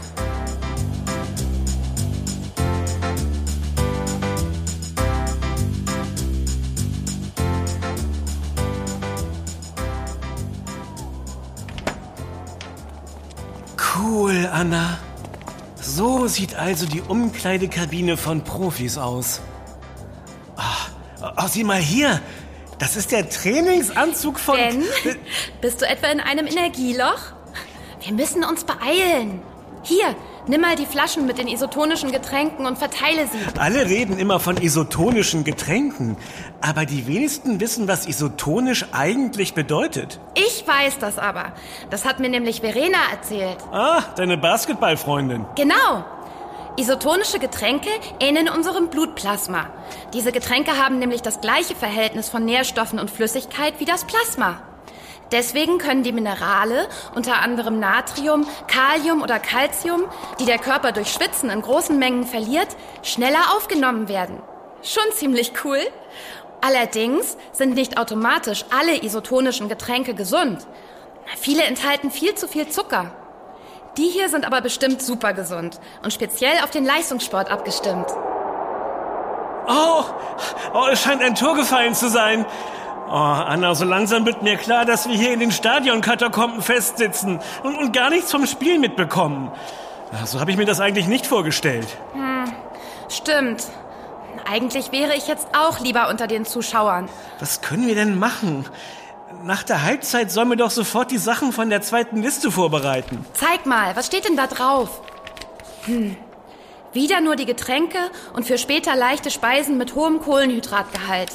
Cool, 13.97 14.49
Anna. 14.53 15.04
So 15.97 16.27
sieht 16.27 16.57
also 16.57 16.87
die 16.87 17.03
Umkleidekabine 17.03 18.17
von 18.17 18.43
Profis 18.43 18.99
aus. 18.99 19.41
Oh, 20.57 21.23
oh, 21.37 21.47
sieh 21.47 21.63
mal 21.63 21.79
hier. 21.79 22.21
Das 22.81 22.97
ist 22.97 23.13
der 23.13 23.31
Trainingsanzug 23.31 24.41
von... 24.41 24.57
Ben, 24.57 24.83
bist 25.61 25.83
du 25.83 25.87
etwa 25.87 26.09
in 26.09 26.19
einem 26.19 26.49
Energieloch? 26.49 27.21
Wir 28.01 28.13
müssen 28.13 28.43
uns 28.43 28.65
beeilen. 28.65 29.41
Hier, 29.85 30.17
nimm 30.47 30.61
mal 30.61 30.77
die 30.77 30.87
Flaschen 30.87 31.27
mit 31.27 31.39
den 31.39 31.49
isotonischen 31.49 32.13
Getränken 32.13 32.67
und 32.67 32.79
verteile 32.79 33.27
sie. 33.27 33.39
Alle 33.59 33.87
reden 33.87 34.19
immer 34.19 34.41
von 34.41 34.57
isotonischen 34.57 35.45
Getränken, 35.45 36.17
aber 36.61 36.87
die 36.87 37.07
wenigsten 37.07 37.61
wissen, 37.61 37.89
was 37.89 38.07
isotonisch 38.07 38.87
eigentlich 38.93 39.55
bedeutet. 39.55 40.21
Ich 40.35 40.67
weiß 40.67 40.99
das 40.99 41.19
aber. 41.19 41.53
Das 41.91 42.05
hat 42.05 42.21
mir 42.21 42.29
nämlich 42.29 42.61
Verena 42.61 42.99
erzählt. 43.13 43.59
Ah, 43.73 44.03
deine 44.17 44.37
Basketballfreundin. 44.37 45.47
Genau. 45.57 46.05
Isotonische 46.77 47.39
Getränke 47.39 47.89
ähneln 48.19 48.49
unserem 48.49 48.89
Blutplasma. 48.89 49.67
Diese 50.13 50.33
Getränke 50.33 50.77
haben 50.77 50.99
nämlich 50.99 51.23
das 51.23 51.41
gleiche 51.41 51.77
Verhältnis 51.77 52.29
von 52.29 52.45
Nährstoffen 52.45 52.99
und 52.99 53.11
Flüssigkeit 53.11 53.75
wie 53.79 53.85
das 53.85 54.05
Plasma. 54.05 54.61
Deswegen 55.33 55.79
können 55.79 56.03
die 56.03 56.13
Minerale, 56.13 56.89
unter 57.15 57.41
anderem 57.41 57.81
Natrium, 57.81 58.47
Kalium 58.69 59.23
oder 59.23 59.39
Calcium, 59.39 60.05
die 60.39 60.45
der 60.45 60.59
Körper 60.59 60.93
durch 60.93 61.13
Schwitzen 61.13 61.51
in 61.51 61.63
großen 61.63 61.99
Mengen 61.99 62.25
verliert, 62.25 62.69
schneller 63.03 63.55
aufgenommen 63.57 64.09
werden. 64.09 64.41
Schon 64.83 65.13
ziemlich 65.13 65.53
cool. 65.65 65.81
Allerdings 66.61 67.37
sind 67.53 67.75
nicht 67.75 67.99
automatisch 67.99 68.65
alle 68.71 69.03
isotonischen 69.03 69.69
Getränke 69.69 70.15
gesund. 70.15 70.67
Viele 71.39 71.63
enthalten 71.65 72.11
viel 72.11 72.35
zu 72.35 72.49
viel 72.49 72.69
Zucker. 72.69 73.11
Die 73.97 74.09
hier 74.09 74.29
sind 74.29 74.45
aber 74.45 74.61
bestimmt 74.61 75.01
super 75.03 75.33
gesund 75.33 75.79
und 76.03 76.13
speziell 76.13 76.59
auf 76.63 76.71
den 76.71 76.85
Leistungssport 76.85 77.51
abgestimmt. 77.51 78.07
Oh, 79.67 80.05
oh, 80.75 80.87
es 80.91 81.03
scheint 81.03 81.23
ein 81.23 81.35
Tor 81.35 81.55
gefallen 81.55 81.95
zu 81.95 82.09
sein. 82.09 82.45
Oh, 83.07 83.11
Anna, 83.11 83.75
so 83.75 83.85
langsam 83.85 84.25
wird 84.25 84.43
mir 84.43 84.57
klar, 84.57 84.85
dass 84.85 85.09
wir 85.09 85.15
hier 85.15 85.33
in 85.33 85.41
den 85.41 85.53
Stadionkatakomben 85.53 86.63
festsitzen 86.63 87.39
und, 87.63 87.77
und 87.77 87.93
gar 87.93 88.11
nichts 88.11 88.31
vom 88.31 88.47
Spiel 88.47 88.79
mitbekommen. 88.79 89.53
So 90.25 90.41
habe 90.41 90.51
ich 90.51 90.57
mir 90.57 90.65
das 90.65 90.81
eigentlich 90.81 91.07
nicht 91.07 91.27
vorgestellt. 91.27 91.87
Hm, 92.13 92.53
stimmt. 93.09 93.65
Eigentlich 94.51 94.93
wäre 94.93 95.15
ich 95.17 95.27
jetzt 95.27 95.49
auch 95.57 95.81
lieber 95.81 96.09
unter 96.09 96.27
den 96.27 96.45
Zuschauern. 96.45 97.09
Was 97.41 97.61
können 97.61 97.87
wir 97.87 97.95
denn 97.95 98.19
machen? 98.19 98.67
Nach 99.43 99.63
der 99.63 99.83
Halbzeit 99.83 100.31
sollen 100.31 100.49
wir 100.49 100.57
doch 100.57 100.71
sofort 100.71 101.11
die 101.11 101.19
Sachen 101.19 101.53
von 101.53 101.69
der 101.71 101.83
zweiten 101.83 102.23
Liste 102.23 102.51
vorbereiten. 102.51 103.25
Zeig 103.33 103.67
mal, 103.67 103.97
was 103.97 104.07
steht 104.07 104.27
denn 104.27 104.37
da 104.37 104.47
drauf? 104.47 105.01
Hm. 105.85 106.17
Wieder 106.93 107.21
nur 107.21 107.37
die 107.37 107.47
Getränke 107.47 107.99
und 108.35 108.47
für 108.47 108.57
später 108.57 108.95
leichte 108.97 109.31
Speisen 109.31 109.77
mit 109.77 109.95
hohem 109.95 110.21
Kohlenhydratgehalt. 110.21 111.33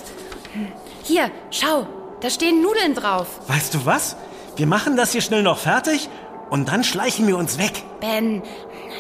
Hm. 0.53 0.71
Hier, 1.10 1.32
schau, 1.50 1.88
da 2.22 2.30
stehen 2.30 2.62
Nudeln 2.62 2.94
drauf. 2.94 3.25
Weißt 3.48 3.74
du 3.74 3.84
was? 3.84 4.16
Wir 4.58 4.68
machen 4.68 4.96
das 4.96 5.12
hier 5.12 5.22
schnell 5.22 5.42
noch 5.42 5.58
fertig 5.58 6.08
und 6.51 6.70
dann 6.70 6.84
schleichen 6.84 7.25
wir 7.25 7.36
uns 7.36 7.58
weg. 7.58 7.84
Ben, 8.00 8.44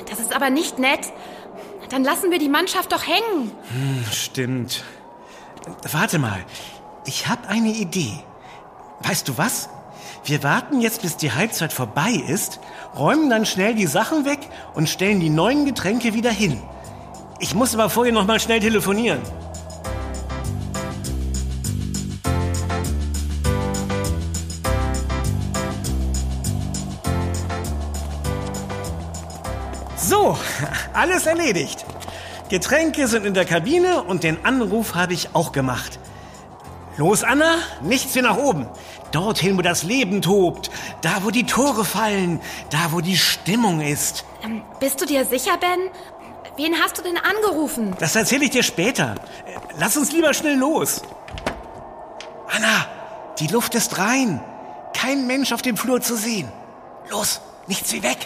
das 0.09 0.19
ist 0.19 0.35
aber 0.35 0.49
nicht 0.49 0.79
nett. 0.79 1.01
Dann 1.91 2.03
lassen 2.03 2.31
wir 2.31 2.39
die 2.39 2.49
Mannschaft 2.49 2.91
doch 2.93 3.05
hängen. 3.05 3.51
Hm, 3.71 4.05
stimmt. 4.11 4.83
Warte 5.91 6.17
mal, 6.17 6.39
ich 7.05 7.27
habe 7.27 7.47
eine 7.47 7.69
Idee. 7.69 8.13
Weißt 9.01 9.27
du 9.27 9.37
was? 9.37 9.69
Wir 10.23 10.41
warten 10.41 10.81
jetzt, 10.81 11.03
bis 11.03 11.15
die 11.15 11.31
Halbzeit 11.31 11.71
vorbei 11.71 12.23
ist, 12.27 12.59
räumen 12.97 13.29
dann 13.29 13.45
schnell 13.45 13.75
die 13.75 13.85
Sachen 13.85 14.25
weg 14.25 14.39
und 14.73 14.89
stellen 14.89 15.19
die 15.19 15.29
neuen 15.29 15.63
Getränke 15.65 16.15
wieder 16.15 16.31
hin. 16.31 16.59
Ich 17.37 17.53
muss 17.53 17.75
aber 17.75 17.91
vorher 17.91 18.13
noch 18.13 18.25
mal 18.25 18.39
schnell 18.39 18.61
telefonieren. 18.61 19.21
Alles 30.99 31.25
erledigt. 31.25 31.85
Getränke 32.49 33.07
sind 33.07 33.25
in 33.25 33.33
der 33.33 33.45
Kabine 33.45 34.03
und 34.03 34.23
den 34.23 34.43
Anruf 34.45 34.95
habe 34.95 35.13
ich 35.13 35.29
auch 35.33 35.51
gemacht. 35.51 35.99
Los, 36.97 37.23
Anna, 37.23 37.55
nichts 37.81 38.13
wie 38.15 38.21
nach 38.21 38.37
oben. 38.37 38.67
Dorthin, 39.11 39.57
wo 39.57 39.61
das 39.61 39.83
Leben 39.83 40.21
tobt. 40.21 40.69
Da, 41.01 41.23
wo 41.23 41.31
die 41.31 41.45
Tore 41.45 41.85
fallen. 41.85 42.41
Da, 42.69 42.91
wo 42.91 42.99
die 42.99 43.17
Stimmung 43.17 43.79
ist. 43.79 44.25
Ähm, 44.43 44.61
bist 44.79 44.99
du 44.99 45.05
dir 45.05 45.25
sicher, 45.25 45.57
Ben? 45.57 45.79
Wen 46.57 46.75
hast 46.77 46.97
du 46.97 47.01
denn 47.01 47.17
angerufen? 47.17 47.95
Das 47.99 48.15
erzähle 48.15 48.43
ich 48.43 48.51
dir 48.51 48.63
später. 48.63 49.15
Lass 49.79 49.95
uns 49.95 50.11
lieber 50.11 50.33
schnell 50.33 50.57
los. 50.57 51.01
Anna, 52.49 52.85
die 53.39 53.47
Luft 53.47 53.75
ist 53.75 53.97
rein. 53.97 54.43
Kein 54.93 55.25
Mensch 55.25 55.53
auf 55.53 55.61
dem 55.61 55.77
Flur 55.77 56.01
zu 56.01 56.17
sehen. 56.17 56.51
Los, 57.09 57.39
nichts 57.67 57.93
wie 57.93 58.03
weg. 58.03 58.17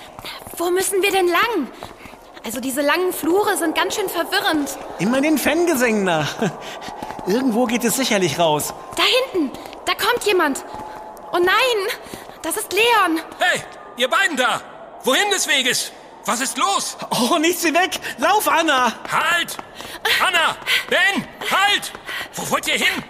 Wo 0.57 0.71
müssen 0.71 1.01
wir 1.03 1.11
denn 1.11 1.27
lang? 1.27 1.67
Also 2.45 2.59
diese 2.59 2.81
langen 2.81 3.13
Flure 3.13 3.57
sind 3.57 3.73
ganz 3.73 3.95
schön 3.95 4.09
verwirrend. 4.09 4.77
Immer 4.99 5.21
den 5.21 5.37
Fangesängen 5.37 6.03
nach. 6.03 6.35
Irgendwo 7.25 7.65
geht 7.65 7.85
es 7.85 7.95
sicherlich 7.95 8.37
raus. 8.37 8.73
Da 8.97 9.03
hinten, 9.31 9.57
da 9.85 9.93
kommt 9.95 10.23
jemand. 10.25 10.65
Oh 11.31 11.39
nein, 11.39 11.97
das 12.41 12.57
ist 12.57 12.73
Leon. 12.73 13.21
Hey, 13.39 13.61
ihr 13.95 14.09
beiden 14.09 14.35
da. 14.35 14.61
Wohin 15.03 15.29
des 15.31 15.47
Weges? 15.47 15.91
Was 16.25 16.41
ist 16.41 16.57
los? 16.57 16.97
Oh, 17.09 17.37
nichts 17.37 17.63
wie 17.63 17.73
weg. 17.73 17.99
Lauf, 18.17 18.47
Anna. 18.47 18.93
Halt! 19.11 19.57
Anna! 20.25 20.55
Ben! 20.89 21.27
Halt! 21.49 21.91
Wo 22.35 22.49
wollt 22.49 22.67
ihr 22.67 22.75
hin? 22.75 23.03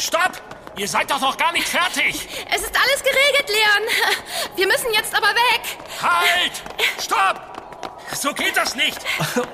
Stopp! 0.00 0.32
Ihr 0.76 0.88
seid 0.88 1.08
doch 1.08 1.20
noch 1.20 1.36
gar 1.36 1.52
nicht 1.52 1.68
fertig. 1.68 2.28
Es 2.52 2.62
ist 2.62 2.74
alles 2.76 3.02
geregelt, 3.02 3.48
Leon. 3.48 4.56
Wir 4.56 4.66
müssen 4.66 4.92
jetzt 4.92 5.14
aber 5.14 5.28
weg. 5.28 5.60
Halt! 6.02 6.52
Stopp! 7.00 7.53
So 8.14 8.32
geht 8.32 8.56
das 8.56 8.74
nicht. 8.74 8.98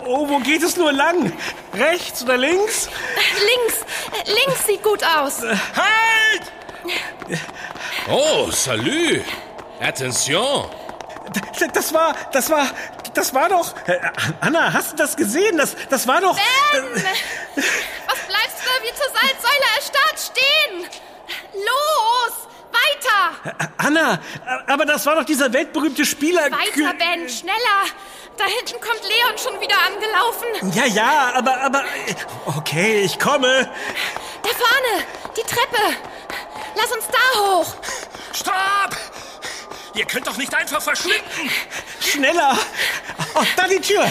Oh, 0.04 0.28
wo 0.28 0.38
geht 0.38 0.62
es 0.62 0.76
nur 0.76 0.92
lang? 0.92 1.32
Rechts 1.74 2.22
oder 2.22 2.36
links? 2.36 2.88
Links. 3.34 3.84
Links 4.26 4.66
sieht 4.66 4.82
gut 4.82 5.02
aus. 5.04 5.42
Halt! 5.42 7.40
Oh, 8.08 8.50
salut. 8.50 9.24
Attention. 9.80 10.70
Das 11.72 11.92
war, 11.94 12.14
das 12.32 12.50
war, 12.50 12.66
das 13.14 13.34
war 13.34 13.48
doch. 13.48 13.74
Anna, 14.40 14.72
hast 14.72 14.92
du 14.92 14.96
das 14.96 15.16
gesehen? 15.16 15.56
Das, 15.56 15.76
das 15.88 16.06
war 16.06 16.20
doch. 16.20 16.36
Ben! 16.36 17.04
Was 17.56 18.18
bleibst 18.26 18.56
du 18.58 18.66
da 18.66 18.82
wie 18.82 18.94
zur 18.94 19.06
Salzsäule 19.06 19.66
erstarrt 19.76 20.20
stehen? 20.20 20.88
Los! 21.54 22.48
Weiter! 22.72 23.68
Anna, 23.78 24.20
aber 24.66 24.84
das 24.86 25.04
war 25.06 25.16
doch 25.16 25.24
dieser 25.24 25.52
weltberühmte 25.52 26.04
Spieler. 26.04 26.42
Weiter, 26.44 26.94
Ben, 26.98 27.28
schneller! 27.28 27.84
Da 28.36 28.44
hinten 28.44 28.80
kommt 28.80 29.02
Leon 29.02 29.36
schon 29.36 29.60
wieder 29.60 29.76
angelaufen. 29.78 30.72
Ja, 30.74 30.86
ja, 30.86 31.32
aber, 31.34 31.60
aber. 31.60 31.84
Okay, 32.46 33.02
ich 33.02 33.18
komme. 33.18 33.70
Da 34.42 34.48
vorne, 34.48 35.04
die 35.36 35.42
Treppe. 35.42 35.96
Lass 36.74 36.90
uns 36.92 37.04
da 37.08 37.40
hoch. 37.40 37.74
Stopp! 38.32 38.96
Ihr 39.94 40.04
könnt 40.06 40.26
doch 40.26 40.36
nicht 40.36 40.54
einfach 40.54 40.80
verschwinden. 40.80 41.50
Schneller! 42.00 42.56
Oh, 43.34 43.44
da 43.56 43.66
die 43.66 43.80
Tür! 43.80 44.10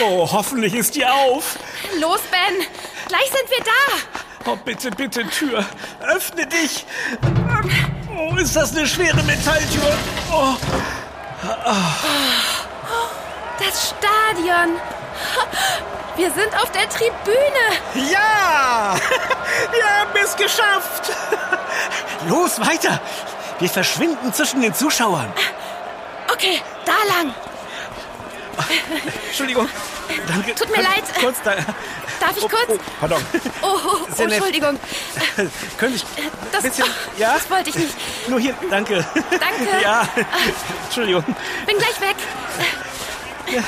Oh, 0.00 0.28
hoffentlich 0.30 0.74
ist 0.74 0.94
die 0.94 1.04
auf. 1.04 1.56
Los, 1.98 2.20
Ben! 2.30 2.66
Gleich 3.08 3.26
sind 3.26 3.50
wir 3.50 3.64
da! 3.64 4.50
Oh, 4.52 4.56
bitte, 4.56 4.90
bitte, 4.90 5.26
Tür! 5.28 5.64
Öffne 6.00 6.46
dich! 6.46 6.84
Oh, 8.16 8.36
ist 8.36 8.54
das 8.54 8.76
eine 8.76 8.86
schwere 8.86 9.22
Metalltür? 9.24 9.98
Oh. 10.32 10.54
Oh. 11.44 11.72
Das 13.58 13.90
Stadion! 13.90 14.78
Wir 16.16 16.30
sind 16.30 16.54
auf 16.54 16.70
der 16.72 16.88
Tribüne! 16.88 18.10
Ja! 18.10 18.96
Wir 19.72 19.84
haben 19.84 20.10
es 20.22 20.36
geschafft! 20.36 21.12
Los, 22.28 22.60
weiter! 22.60 23.00
Wir 23.58 23.68
verschwinden 23.68 24.32
zwischen 24.32 24.60
den 24.60 24.74
Zuschauern. 24.74 25.32
Okay, 26.30 26.60
da 26.84 26.92
lang. 27.08 27.34
Entschuldigung. 29.26 29.68
Danke. 30.28 30.54
Tut 30.54 30.70
mir 30.70 30.82
leid. 30.82 31.04
Kurz 31.20 31.36
da. 31.42 31.54
Darf 32.20 32.36
ich 32.36 32.44
oh, 32.44 32.48
kurz? 32.48 32.68
Oh, 32.68 32.78
pardon. 33.00 33.22
Oh, 33.62 33.66
oh, 33.66 33.90
oh 34.18 34.22
Entschuldigung. 34.22 34.78
Könnte 35.78 35.96
ich 35.96 36.04
das, 36.52 36.62
bisschen, 36.62 36.86
ja? 37.18 37.34
das 37.34 37.50
wollte 37.50 37.70
ich 37.70 37.76
nicht. 37.76 37.94
Nur 38.28 38.40
hier, 38.40 38.54
danke. 38.70 39.04
Danke. 39.30 39.82
Ja, 39.82 40.08
Entschuldigung. 40.84 41.24
Bin 41.66 41.78
gleich 41.78 42.00
weg. 42.00 42.16
Ja, 43.52 43.62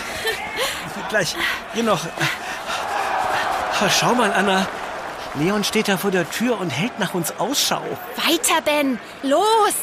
gleich. 1.09 1.37
Hier 1.75 1.83
noch. 1.83 2.01
Schau 3.99 4.15
mal, 4.15 4.33
Anna. 4.33 4.67
Leon 5.35 5.63
steht 5.63 5.89
da 5.89 5.97
vor 5.97 6.11
der 6.11 6.29
Tür 6.31 6.61
und 6.61 6.71
hält 6.71 6.99
nach 6.99 7.15
uns 7.15 7.33
Ausschau. 7.39 7.83
Weiter, 8.17 8.61
Ben. 8.65 8.99
Los. 9.23 9.75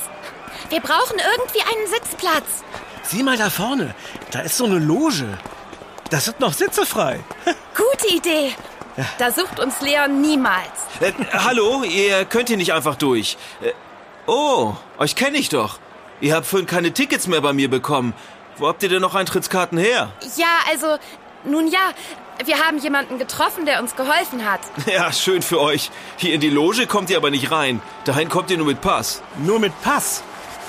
Wir 0.69 0.81
brauchen 0.81 1.17
irgendwie 1.17 1.61
einen 1.61 1.87
Sitzplatz. 1.87 2.63
Sieh 3.03 3.23
mal 3.23 3.37
da 3.37 3.49
vorne. 3.49 3.93
Da 4.31 4.39
ist 4.39 4.57
so 4.57 4.65
eine 4.65 4.79
Loge. 4.79 5.37
Da 6.09 6.19
sind 6.19 6.39
noch 6.39 6.53
Sitze 6.53 6.85
frei. 6.85 7.19
Gute 7.75 8.13
Idee. 8.13 8.53
Ja. 8.97 9.05
Da 9.17 9.31
sucht 9.31 9.59
uns 9.59 9.81
Leon 9.81 10.21
niemals. 10.21 10.69
Äh, 10.99 11.11
hallo, 11.33 11.83
ihr 11.83 12.25
könnt 12.25 12.47
hier 12.47 12.57
nicht 12.57 12.73
einfach 12.73 12.95
durch. 12.95 13.37
Äh, 13.61 13.71
oh, 14.25 14.73
euch 14.97 15.15
kenne 15.15 15.37
ich 15.37 15.49
doch. 15.49 15.79
Ihr 16.21 16.33
habt 16.33 16.47
vorhin 16.47 16.65
keine 16.65 16.93
Tickets 16.93 17.27
mehr 17.27 17.41
bei 17.41 17.53
mir 17.53 17.69
bekommen. 17.69 18.13
Wo 18.57 18.67
habt 18.67 18.83
ihr 18.83 18.89
denn 18.89 19.01
noch 19.01 19.15
Eintrittskarten 19.15 19.77
her? 19.77 20.11
Ja, 20.37 20.47
also, 20.69 20.97
nun 21.43 21.67
ja, 21.67 21.91
wir 22.43 22.59
haben 22.59 22.77
jemanden 22.77 23.19
getroffen, 23.19 23.65
der 23.65 23.81
uns 23.81 23.95
geholfen 23.95 24.49
hat. 24.49 24.61
Ja, 24.85 25.11
schön 25.11 25.41
für 25.41 25.59
euch. 25.59 25.91
Hier 26.17 26.33
in 26.33 26.41
die 26.41 26.49
Loge 26.49 26.87
kommt 26.87 27.09
ihr 27.09 27.17
aber 27.17 27.31
nicht 27.31 27.51
rein. 27.51 27.81
Dahin 28.05 28.29
kommt 28.29 28.51
ihr 28.51 28.57
nur 28.57 28.67
mit 28.67 28.81
Pass. 28.81 29.21
Nur 29.37 29.59
mit 29.59 29.73
Pass? 29.81 30.23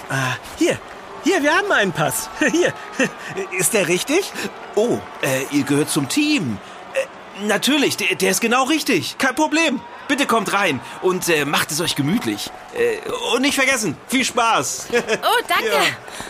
Ah, 0.08 0.36
hier. 0.58 0.78
Hier, 1.24 1.42
wir 1.42 1.56
haben 1.56 1.70
einen 1.72 1.92
Pass. 1.92 2.30
Hier. 2.52 2.72
Ist 3.58 3.74
der 3.74 3.88
richtig? 3.88 4.32
Oh, 4.74 4.98
äh, 5.22 5.44
ihr 5.50 5.64
gehört 5.64 5.90
zum 5.90 6.08
Team. 6.08 6.58
Äh, 6.94 7.46
natürlich, 7.46 7.96
der, 7.96 8.14
der, 8.14 8.30
ist 8.30 8.40
genau 8.40 8.64
richtig. 8.64 9.18
Kein 9.18 9.34
Problem. 9.34 9.80
Bitte 10.06 10.26
kommt 10.26 10.52
rein 10.52 10.80
und 11.02 11.28
äh, 11.28 11.44
macht 11.44 11.72
es 11.72 11.80
euch 11.80 11.96
gemütlich. 11.96 12.50
Äh, 12.74 12.98
und 13.34 13.42
nicht 13.42 13.56
vergessen, 13.56 13.96
viel 14.06 14.24
Spaß. 14.24 14.86
Oh, 14.92 15.42
danke. 15.48 15.66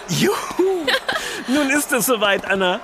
Ja. 0.08 0.28
Juhu. 0.28 0.86
Nun 1.48 1.70
ist 1.70 1.92
es 1.92 2.06
soweit, 2.06 2.44
Anna. 2.44 2.80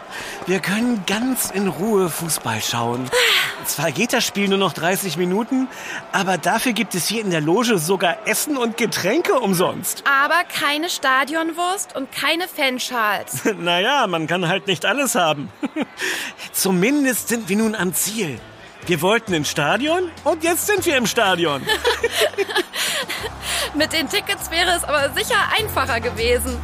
Wir 0.46 0.60
können 0.60 1.04
ganz 1.06 1.50
in 1.50 1.66
Ruhe 1.66 2.08
Fußball 2.08 2.60
schauen. 2.60 3.10
Zwar 3.64 3.90
geht 3.90 4.12
das 4.12 4.24
Spiel 4.24 4.48
nur 4.48 4.58
noch 4.58 4.72
30 4.72 5.16
Minuten, 5.16 5.68
aber 6.12 6.38
dafür 6.38 6.72
gibt 6.72 6.94
es 6.94 7.06
hier 7.08 7.22
in 7.22 7.30
der 7.30 7.40
Loge 7.40 7.78
sogar 7.78 8.26
Essen 8.26 8.56
und 8.56 8.76
Getränke 8.76 9.40
umsonst. 9.40 10.04
Aber 10.06 10.44
keine 10.44 10.88
Stadionwurst 10.88 11.96
und 11.96 12.10
keine 12.12 12.48
Fanschals. 12.48 13.42
Naja, 13.62 14.06
man 14.08 14.26
kann 14.26 14.48
halt 14.48 14.66
nicht 14.66 14.84
alles 14.84 15.14
haben. 15.14 15.48
Zumindest 16.52 17.28
sind 17.28 17.48
wir 17.48 17.56
nun 17.56 17.74
am 17.74 17.94
Ziel. 17.94 18.40
Wir 18.86 19.00
wollten 19.02 19.32
ins 19.34 19.50
Stadion 19.50 20.10
und 20.24 20.42
jetzt 20.42 20.66
sind 20.66 20.84
wir 20.84 20.96
im 20.96 21.06
Stadion. 21.06 21.62
Mit 23.74 23.92
den 23.92 24.08
Tickets 24.08 24.50
wäre 24.50 24.72
es 24.72 24.82
aber 24.82 25.10
sicher 25.10 25.38
einfacher 25.56 26.00
gewesen. 26.00 26.58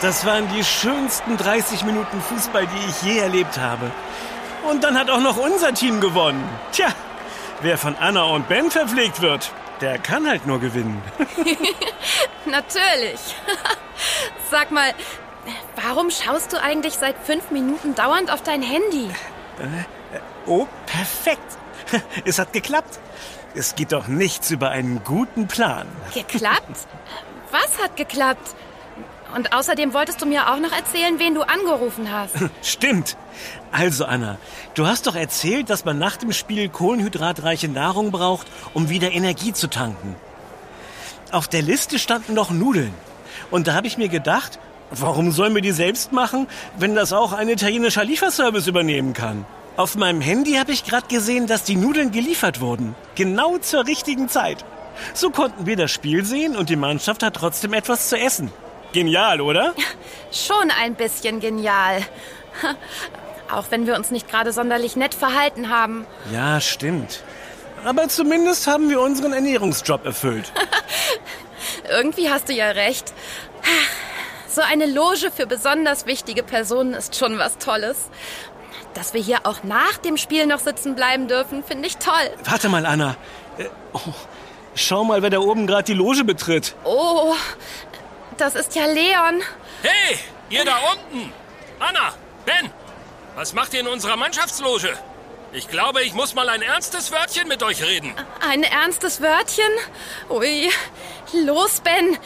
Das 0.00 0.24
waren 0.24 0.48
die 0.54 0.64
schönsten 0.64 1.36
30 1.36 1.84
Minuten 1.84 2.20
Fußball, 2.20 2.66
die 2.66 2.88
ich 2.88 3.02
je 3.02 3.18
erlebt 3.18 3.58
habe. 3.58 3.90
Und 4.68 4.84
dann 4.84 4.98
hat 4.98 5.10
auch 5.10 5.20
noch 5.20 5.36
unser 5.36 5.74
Team 5.74 6.00
gewonnen. 6.00 6.48
Tja, 6.72 6.88
wer 7.60 7.78
von 7.78 7.96
Anna 7.96 8.22
und 8.24 8.48
Ben 8.48 8.70
verpflegt 8.70 9.20
wird, 9.20 9.52
der 9.80 9.98
kann 9.98 10.28
halt 10.28 10.46
nur 10.46 10.60
gewinnen. 10.60 11.02
Natürlich. 12.46 13.20
Sag 14.50 14.70
mal, 14.70 14.92
warum 15.82 16.10
schaust 16.10 16.52
du 16.52 16.60
eigentlich 16.60 16.94
seit 16.94 17.16
fünf 17.24 17.50
Minuten 17.50 17.94
dauernd 17.94 18.30
auf 18.32 18.42
dein 18.42 18.62
Handy? 18.62 19.10
Oh, 20.46 20.66
perfekt. 20.86 21.58
Es 22.24 22.38
hat 22.38 22.52
geklappt. 22.52 22.98
Es 23.54 23.74
geht 23.74 23.92
doch 23.92 24.08
nichts 24.08 24.50
über 24.50 24.70
einen 24.70 25.02
guten 25.04 25.48
Plan. 25.48 25.86
Geklappt? 26.12 26.86
Was 27.50 27.82
hat 27.82 27.96
geklappt? 27.96 28.54
Und 29.34 29.52
außerdem 29.52 29.92
wolltest 29.92 30.22
du 30.22 30.26
mir 30.26 30.50
auch 30.50 30.58
noch 30.58 30.72
erzählen, 30.72 31.18
wen 31.18 31.34
du 31.34 31.42
angerufen 31.42 32.10
hast. 32.10 32.34
Stimmt. 32.62 33.16
Also, 33.70 34.06
Anna, 34.06 34.38
du 34.74 34.86
hast 34.86 35.06
doch 35.06 35.14
erzählt, 35.14 35.68
dass 35.70 35.84
man 35.84 35.98
nach 35.98 36.16
dem 36.16 36.32
Spiel 36.32 36.68
kohlenhydratreiche 36.68 37.68
Nahrung 37.68 38.10
braucht, 38.10 38.46
um 38.74 38.88
wieder 38.88 39.12
Energie 39.12 39.52
zu 39.52 39.68
tanken. 39.68 40.16
Auf 41.30 41.46
der 41.46 41.62
Liste 41.62 41.98
standen 41.98 42.32
noch 42.34 42.50
Nudeln. 42.50 42.94
Und 43.50 43.66
da 43.66 43.74
habe 43.74 43.86
ich 43.86 43.98
mir 43.98 44.08
gedacht, 44.08 44.58
warum 44.90 45.30
sollen 45.30 45.54
wir 45.54 45.62
die 45.62 45.72
selbst 45.72 46.12
machen, 46.12 46.46
wenn 46.78 46.94
das 46.94 47.12
auch 47.12 47.32
ein 47.32 47.48
italienischer 47.48 48.04
Lieferservice 48.04 48.66
übernehmen 48.66 49.12
kann? 49.12 49.44
Auf 49.76 49.94
meinem 49.94 50.22
Handy 50.22 50.54
habe 50.54 50.72
ich 50.72 50.84
gerade 50.84 51.06
gesehen, 51.06 51.46
dass 51.46 51.62
die 51.62 51.76
Nudeln 51.76 52.10
geliefert 52.10 52.60
wurden. 52.60 52.96
Genau 53.14 53.58
zur 53.58 53.86
richtigen 53.86 54.28
Zeit. 54.28 54.64
So 55.14 55.30
konnten 55.30 55.66
wir 55.66 55.76
das 55.76 55.92
Spiel 55.92 56.24
sehen 56.24 56.56
und 56.56 56.68
die 56.70 56.76
Mannschaft 56.76 57.22
hat 57.22 57.34
trotzdem 57.34 57.74
etwas 57.74 58.08
zu 58.08 58.18
essen. 58.18 58.50
Genial, 58.92 59.40
oder? 59.40 59.74
Schon 60.32 60.70
ein 60.70 60.94
bisschen 60.94 61.40
genial. 61.40 62.02
Auch 63.50 63.66
wenn 63.70 63.86
wir 63.86 63.96
uns 63.96 64.10
nicht 64.10 64.28
gerade 64.28 64.52
sonderlich 64.52 64.96
nett 64.96 65.14
verhalten 65.14 65.70
haben. 65.70 66.06
Ja, 66.32 66.60
stimmt. 66.60 67.22
Aber 67.84 68.08
zumindest 68.08 68.66
haben 68.66 68.90
wir 68.90 69.00
unseren 69.00 69.32
Ernährungsjob 69.32 70.04
erfüllt. 70.04 70.52
Irgendwie 71.90 72.28
hast 72.28 72.48
du 72.48 72.52
ja 72.52 72.70
recht. 72.70 73.12
So 74.48 74.62
eine 74.62 74.86
Loge 74.86 75.30
für 75.34 75.46
besonders 75.46 76.06
wichtige 76.06 76.42
Personen 76.42 76.92
ist 76.92 77.16
schon 77.16 77.38
was 77.38 77.58
Tolles. 77.58 78.10
Dass 78.94 79.14
wir 79.14 79.20
hier 79.20 79.40
auch 79.44 79.62
nach 79.62 79.96
dem 79.98 80.16
Spiel 80.16 80.46
noch 80.46 80.58
sitzen 80.58 80.94
bleiben 80.96 81.28
dürfen, 81.28 81.62
finde 81.62 81.86
ich 81.86 81.98
toll. 81.98 82.14
Warte 82.44 82.68
mal, 82.68 82.84
Anna. 82.84 83.16
Äh, 83.58 83.66
oh, 83.92 84.00
schau 84.74 85.04
mal, 85.04 85.22
wer 85.22 85.30
da 85.30 85.38
oben 85.38 85.66
gerade 85.66 85.84
die 85.84 85.94
Loge 85.94 86.24
betritt. 86.24 86.74
Oh, 86.84 87.34
das 88.40 88.54
ist 88.54 88.74
ja 88.74 88.86
Leon. 88.86 89.42
Hey, 89.82 90.18
ihr 90.50 90.64
da 90.64 90.78
unten! 90.92 91.32
Anna, 91.78 92.14
Ben, 92.44 92.70
was 93.36 93.52
macht 93.52 93.74
ihr 93.74 93.80
in 93.80 93.86
unserer 93.88 94.16
Mannschaftsloge? 94.16 94.96
Ich 95.52 95.68
glaube, 95.68 96.02
ich 96.02 96.12
muss 96.12 96.34
mal 96.34 96.48
ein 96.48 96.62
ernstes 96.62 97.10
Wörtchen 97.10 97.48
mit 97.48 97.62
euch 97.62 97.82
reden. 97.82 98.14
Ein 98.40 98.62
ernstes 98.64 99.20
Wörtchen? 99.22 99.70
Ui. 100.28 100.70
Los, 101.32 101.80
Ben. 101.80 102.18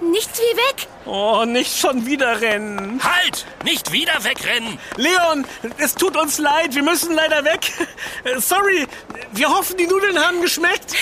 Nichts 0.00 0.38
wie 0.38 0.56
weg. 0.56 0.86
Oh, 1.06 1.44
nicht 1.44 1.76
schon 1.76 2.06
wieder 2.06 2.40
rennen. 2.40 3.00
Halt! 3.02 3.46
Nicht 3.64 3.90
wieder 3.90 4.22
wegrennen! 4.22 4.78
Leon, 4.96 5.46
es 5.78 5.94
tut 5.94 6.16
uns 6.16 6.38
leid, 6.38 6.74
wir 6.74 6.82
müssen 6.82 7.14
leider 7.14 7.44
weg. 7.44 7.72
Äh, 8.24 8.38
Sorry, 8.40 8.86
wir 9.32 9.48
hoffen, 9.48 9.76
die 9.76 9.86
Nudeln 9.86 10.18
haben 10.22 10.40
geschmeckt. 10.40 10.94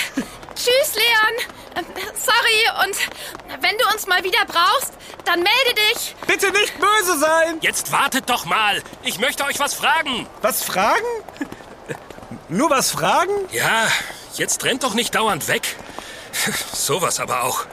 Tschüss, 0.55 0.95
Leon. 0.95 1.53
Äh, 1.77 1.83
Sorry 2.15 2.85
und 2.87 3.61
wenn 3.61 3.77
du 3.77 3.85
uns 3.93 4.07
mal 4.07 4.23
wieder 4.23 4.43
brauchst, 4.47 4.93
dann 5.25 5.39
melde 5.41 5.81
dich. 5.93 6.15
Bitte 6.25 6.51
nicht 6.51 6.73
böse 6.79 7.17
sein. 7.19 7.57
Jetzt 7.61 7.91
wartet 7.91 8.29
doch 8.29 8.45
mal. 8.45 8.81
Ich 9.03 9.19
möchte 9.19 9.43
euch 9.45 9.59
was 9.59 9.73
fragen. 9.73 10.27
Was 10.41 10.63
fragen? 10.63 11.05
Nur 12.49 12.69
was 12.69 12.91
fragen? 12.91 13.31
Ja, 13.51 13.87
jetzt 14.35 14.63
rennt 14.63 14.83
doch 14.83 14.93
nicht 14.93 15.15
dauernd 15.15 15.47
weg. 15.47 15.75
Sowas 16.73 17.19
aber 17.19 17.43
auch. 17.43 17.65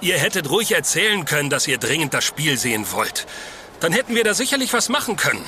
Ihr 0.00 0.18
hättet 0.18 0.48
ruhig 0.50 0.72
erzählen 0.72 1.24
können, 1.24 1.50
dass 1.50 1.66
ihr 1.66 1.78
dringend 1.78 2.14
das 2.14 2.24
Spiel 2.24 2.56
sehen 2.58 2.90
wollt. 2.92 3.26
Dann 3.80 3.92
hätten 3.92 4.14
wir 4.14 4.24
da 4.24 4.34
sicherlich 4.34 4.72
was 4.72 4.88
machen 4.88 5.16
können. 5.16 5.44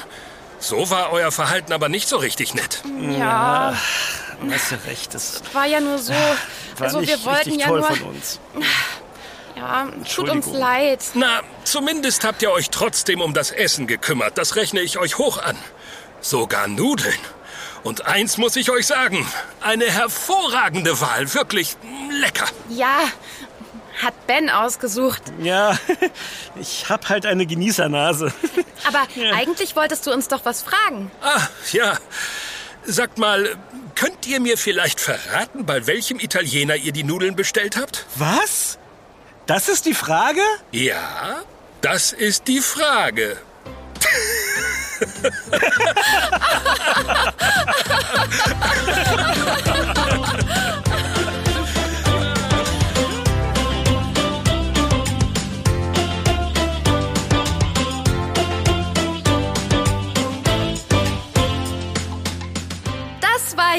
So 0.58 0.90
war 0.90 1.10
euer 1.12 1.32
Verhalten 1.32 1.72
aber 1.72 1.88
nicht 1.88 2.08
so 2.08 2.16
richtig 2.18 2.54
nett. 2.54 2.82
Ja, 3.18 3.74
Hast 4.50 4.72
du 4.72 4.74
recht, 4.86 5.14
das 5.14 5.42
war 5.52 5.66
ja 5.66 5.80
nur 5.80 5.98
so. 5.98 6.14
War 6.78 6.86
Also 6.86 7.00
nicht 7.00 7.08
wir 7.10 7.24
wollten 7.24 7.58
ja 7.58 7.66
toll 7.66 7.80
nur. 7.80 7.88
von 7.88 8.02
uns. 8.08 8.40
Ja, 9.56 9.88
tut 10.14 10.28
uns 10.30 10.46
leid. 10.46 11.00
Na, 11.14 11.42
zumindest 11.64 12.24
habt 12.24 12.42
ihr 12.42 12.50
euch 12.50 12.70
trotzdem 12.70 13.20
um 13.20 13.34
das 13.34 13.50
Essen 13.50 13.86
gekümmert. 13.86 14.38
Das 14.38 14.56
rechne 14.56 14.80
ich 14.80 14.98
euch 14.98 15.18
hoch 15.18 15.38
an. 15.42 15.56
Sogar 16.20 16.68
Nudeln. 16.68 17.18
Und 17.84 18.06
eins 18.06 18.38
muss 18.38 18.56
ich 18.56 18.70
euch 18.70 18.86
sagen. 18.86 19.26
Eine 19.60 19.86
hervorragende 19.86 21.00
Wahl. 21.00 21.34
Wirklich 21.34 21.76
lecker. 22.20 22.46
Ja, 22.70 23.00
hat 24.02 24.26
Ben 24.26 24.48
ausgesucht. 24.50 25.22
Ja, 25.40 25.76
ich 26.60 26.88
hab 26.88 27.08
halt 27.08 27.26
eine 27.26 27.44
Genießernase. 27.44 28.32
Aber 28.86 29.02
eigentlich 29.34 29.76
wolltest 29.76 30.06
du 30.06 30.12
uns 30.12 30.28
doch 30.28 30.44
was 30.44 30.62
fragen. 30.62 31.10
Ah, 31.20 31.40
ja. 31.72 31.98
Sagt 32.84 33.18
mal, 33.18 33.56
könnt 33.94 34.26
ihr 34.26 34.40
mir 34.40 34.58
vielleicht 34.58 35.00
verraten, 35.00 35.64
bei 35.64 35.86
welchem 35.86 36.18
Italiener 36.18 36.74
ihr 36.76 36.92
die 36.92 37.04
Nudeln 37.04 37.36
bestellt 37.36 37.76
habt? 37.76 38.06
Was? 38.16 38.78
Das 39.46 39.68
ist 39.68 39.86
die 39.86 39.94
Frage? 39.94 40.40
Ja, 40.72 41.42
das 41.80 42.12
ist 42.12 42.48
die 42.48 42.60
Frage. 42.60 43.36